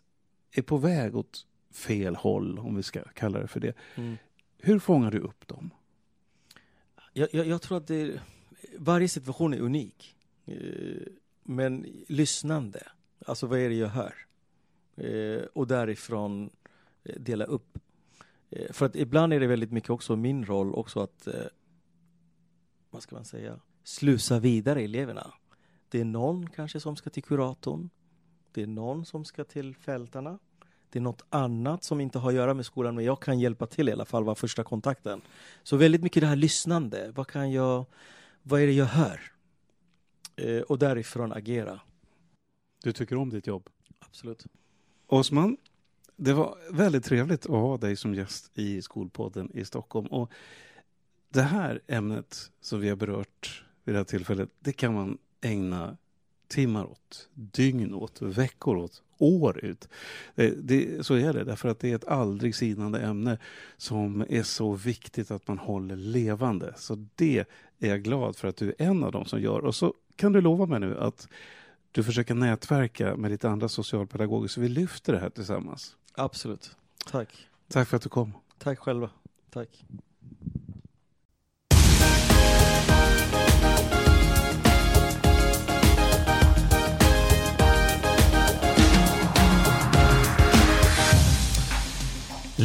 är 0.59 0.62
på 0.62 0.77
väg 0.77 1.16
åt 1.16 1.47
fel 1.71 2.16
håll, 2.16 2.59
om 2.59 2.77
vi 2.77 2.83
ska 2.83 3.03
kalla 3.03 3.38
det 3.38 3.49
för 3.49 3.61
det. 3.61 3.77
Mm. 3.95 4.16
Hur 4.59 4.79
fångar 4.79 5.11
du 5.11 5.19
upp 5.19 5.49
dem? 5.49 5.71
Jag, 7.12 7.29
jag, 7.33 7.47
jag 7.47 7.62
tror 7.62 7.79
att 7.79 7.87
det, 7.87 8.21
varje 8.79 9.09
situation 9.09 9.55
är 9.55 9.59
unik. 9.59 10.16
Eh, 10.45 11.03
men 11.42 11.87
lyssnande, 12.09 12.83
alltså 13.27 13.47
vad 13.47 13.59
är 13.59 13.69
det 13.69 13.75
jag 13.75 13.88
hör? 13.88 14.14
Eh, 14.97 15.42
och 15.53 15.66
därifrån 15.66 16.51
eh, 17.05 17.21
dela 17.21 17.45
upp. 17.45 17.79
För 18.71 18.87
att 18.87 18.97
ibland 18.97 19.33
är 19.33 19.40
det 19.40 19.47
väldigt 19.47 19.73
mycket 19.73 19.90
också 19.90 20.16
min 20.16 20.45
roll 20.45 20.75
också 20.75 21.01
att, 21.01 21.29
vad 22.90 23.03
ska 23.03 23.16
man 23.16 23.25
säga, 23.25 23.61
slusa 23.85 24.38
vidare 24.38 24.83
eleverna. 24.83 25.35
Det 25.88 26.01
är 26.01 26.05
någon 26.05 26.51
kanske 26.51 26.81
som 26.81 26.97
ska 26.97 27.11
till 27.11 27.23
kuratorn. 27.23 27.90
Det 28.53 28.62
är 28.62 28.66
någon 28.66 29.05
som 29.05 29.25
ska 29.25 29.45
till 29.45 29.75
fältarna. 29.75 30.38
Det 30.97 31.01
är 31.01 31.03
något 31.03 31.25
annat 31.31 31.85
som 31.85 32.01
inte 32.01 32.19
har 32.19 32.29
att 32.29 32.35
göra 32.35 32.55
med 32.55 32.67
skolan, 32.67 32.95
men 32.95 33.05
jag 33.05 33.21
kan 33.21 33.41
hjälpa 33.41 33.67
till 33.67 33.89
i 33.89 33.93
alla 33.93 34.05
fall, 34.05 34.25
vara 34.25 34.35
första 34.35 34.65
kontakten. 34.65 35.21
Så 35.63 35.77
väldigt 35.77 36.03
mycket 36.03 36.21
det 36.21 36.27
här 36.27 36.37
lyssnande. 36.37 37.13
Vad 37.15 37.27
kan 37.27 37.53
jag, 37.53 37.85
vad 38.43 38.61
är 38.61 38.67
det 38.67 38.73
jag 38.73 38.85
hör? 38.85 39.21
Eh, 40.37 40.61
och 40.61 40.79
därifrån 40.79 41.33
agera. 41.33 41.81
Du 42.83 42.93
tycker 42.93 43.17
om 43.17 43.31
ditt 43.31 43.47
jobb? 43.47 43.69
Absolut. 43.99 44.47
Osman, 45.07 45.57
det 46.17 46.33
var 46.33 46.59
väldigt 46.71 47.05
trevligt 47.05 47.47
att 47.47 47.51
ha 47.51 47.77
dig 47.77 47.97
som 47.97 48.15
gäst 48.15 48.51
i 48.55 48.83
Skolpodden 48.83 49.51
i 49.55 49.65
Stockholm. 49.65 50.07
Och 50.07 50.31
det 51.29 51.43
här 51.43 51.81
ämnet 51.87 52.51
som 52.61 52.81
vi 52.81 52.89
har 52.89 52.97
berört 52.97 53.65
vid 53.85 53.95
det 53.95 53.99
här 53.99 54.05
tillfället, 54.05 54.49
det 54.61 54.73
kan 54.73 54.95
man 54.95 55.19
ägna 55.41 55.97
timmar 56.49 56.85
åt, 56.85 57.29
dygn 57.35 57.95
åt, 57.95 58.23
veckor 58.23 58.77
åt, 58.77 59.03
år 59.19 59.65
ut. 59.65 59.89
Det, 60.35 60.51
det, 60.51 61.07
så 61.07 61.15
är 61.15 61.33
det, 61.33 61.45
därför 61.45 61.69
att 61.69 61.81
det 61.81 61.91
är 61.91 61.97
ett 61.97 62.09
aldrig 62.09 62.55
sinande 62.55 63.01
ämne 63.01 63.39
som 63.77 64.25
är 64.29 64.43
så 64.43 64.73
viktigt 64.73 65.31
att 65.31 65.49
man 65.49 65.59
håller 65.59 65.97
levande. 65.97 66.75
Så 66.77 67.07
det 67.15 67.45
är 67.79 67.89
jag 67.89 68.03
glad 68.03 68.37
för 68.37 68.49
att 68.49 68.57
du 68.57 68.69
är 68.69 68.75
en 68.79 69.05
av 69.05 69.13
dem 69.13 69.25
som 69.25 69.41
gör. 69.41 69.65
Och 69.65 69.75
så 69.75 69.95
kan 70.17 70.33
du 70.33 70.41
lova 70.41 70.67
mig 70.67 70.81
nu 70.81 70.99
att 70.99 71.29
du 71.93 72.03
försöker 72.03 72.35
nätverka 72.35 73.17
med 73.17 73.31
lite 73.31 73.49
andra 73.49 73.69
socialpedagoger 73.69 74.49
så 74.49 74.61
vi 74.61 74.69
lyfter 74.69 75.13
det 75.13 75.19
här 75.19 75.31
tillsammans. 75.31 75.97
Absolut. 76.15 76.77
Tack. 77.11 77.49
Tack 77.69 77.89
för 77.89 77.97
att 77.97 78.03
du 78.03 78.09
kom. 78.09 78.33
Tack 78.59 78.79
själva. 78.79 79.11
Tack. 79.51 79.85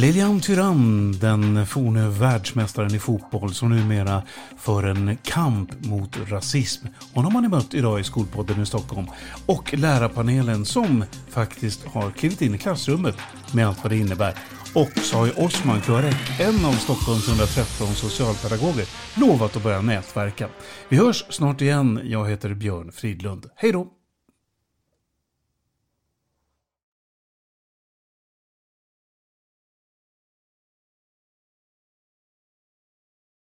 Lilian 0.02 0.40
Tyrann, 0.40 1.12
den 1.12 1.66
forne 1.66 2.08
världsmästaren 2.08 2.94
i 2.94 2.98
fotboll 2.98 3.54
som 3.54 3.70
numera 3.70 4.22
för 4.58 4.82
en 4.82 5.16
kamp 5.22 5.84
mot 5.84 6.18
rasism. 6.30 6.86
Honom 7.14 7.34
har 7.34 7.42
ni 7.42 7.48
mött 7.48 7.74
idag 7.74 8.00
i 8.00 8.04
Skolpodden 8.04 8.62
i 8.62 8.66
Stockholm. 8.66 9.06
Och 9.46 9.74
lärarpanelen 9.74 10.64
som 10.64 11.04
faktiskt 11.28 11.84
har 11.84 12.10
klivit 12.10 12.42
in 12.42 12.54
i 12.54 12.58
klassrummet 12.58 13.16
med 13.54 13.66
allt 13.66 13.82
vad 13.82 13.92
det 13.92 13.96
innebär. 13.96 14.34
Och 14.74 14.98
så 14.98 15.16
har 15.16 15.26
ju 15.26 15.32
Osman 15.32 15.80
Klarek, 15.80 16.40
en 16.40 16.64
av 16.64 16.72
Stockholms 16.72 17.28
113 17.28 17.86
socialpedagoger, 17.86 18.86
lovat 19.20 19.56
att 19.56 19.62
börja 19.62 19.80
nätverka. 19.80 20.48
Vi 20.88 20.96
hörs 20.96 21.24
snart 21.28 21.60
igen. 21.60 22.00
Jag 22.04 22.30
heter 22.30 22.54
Björn 22.54 22.92
Fridlund. 22.92 23.46
Hej 23.56 23.72
då! 23.72 24.01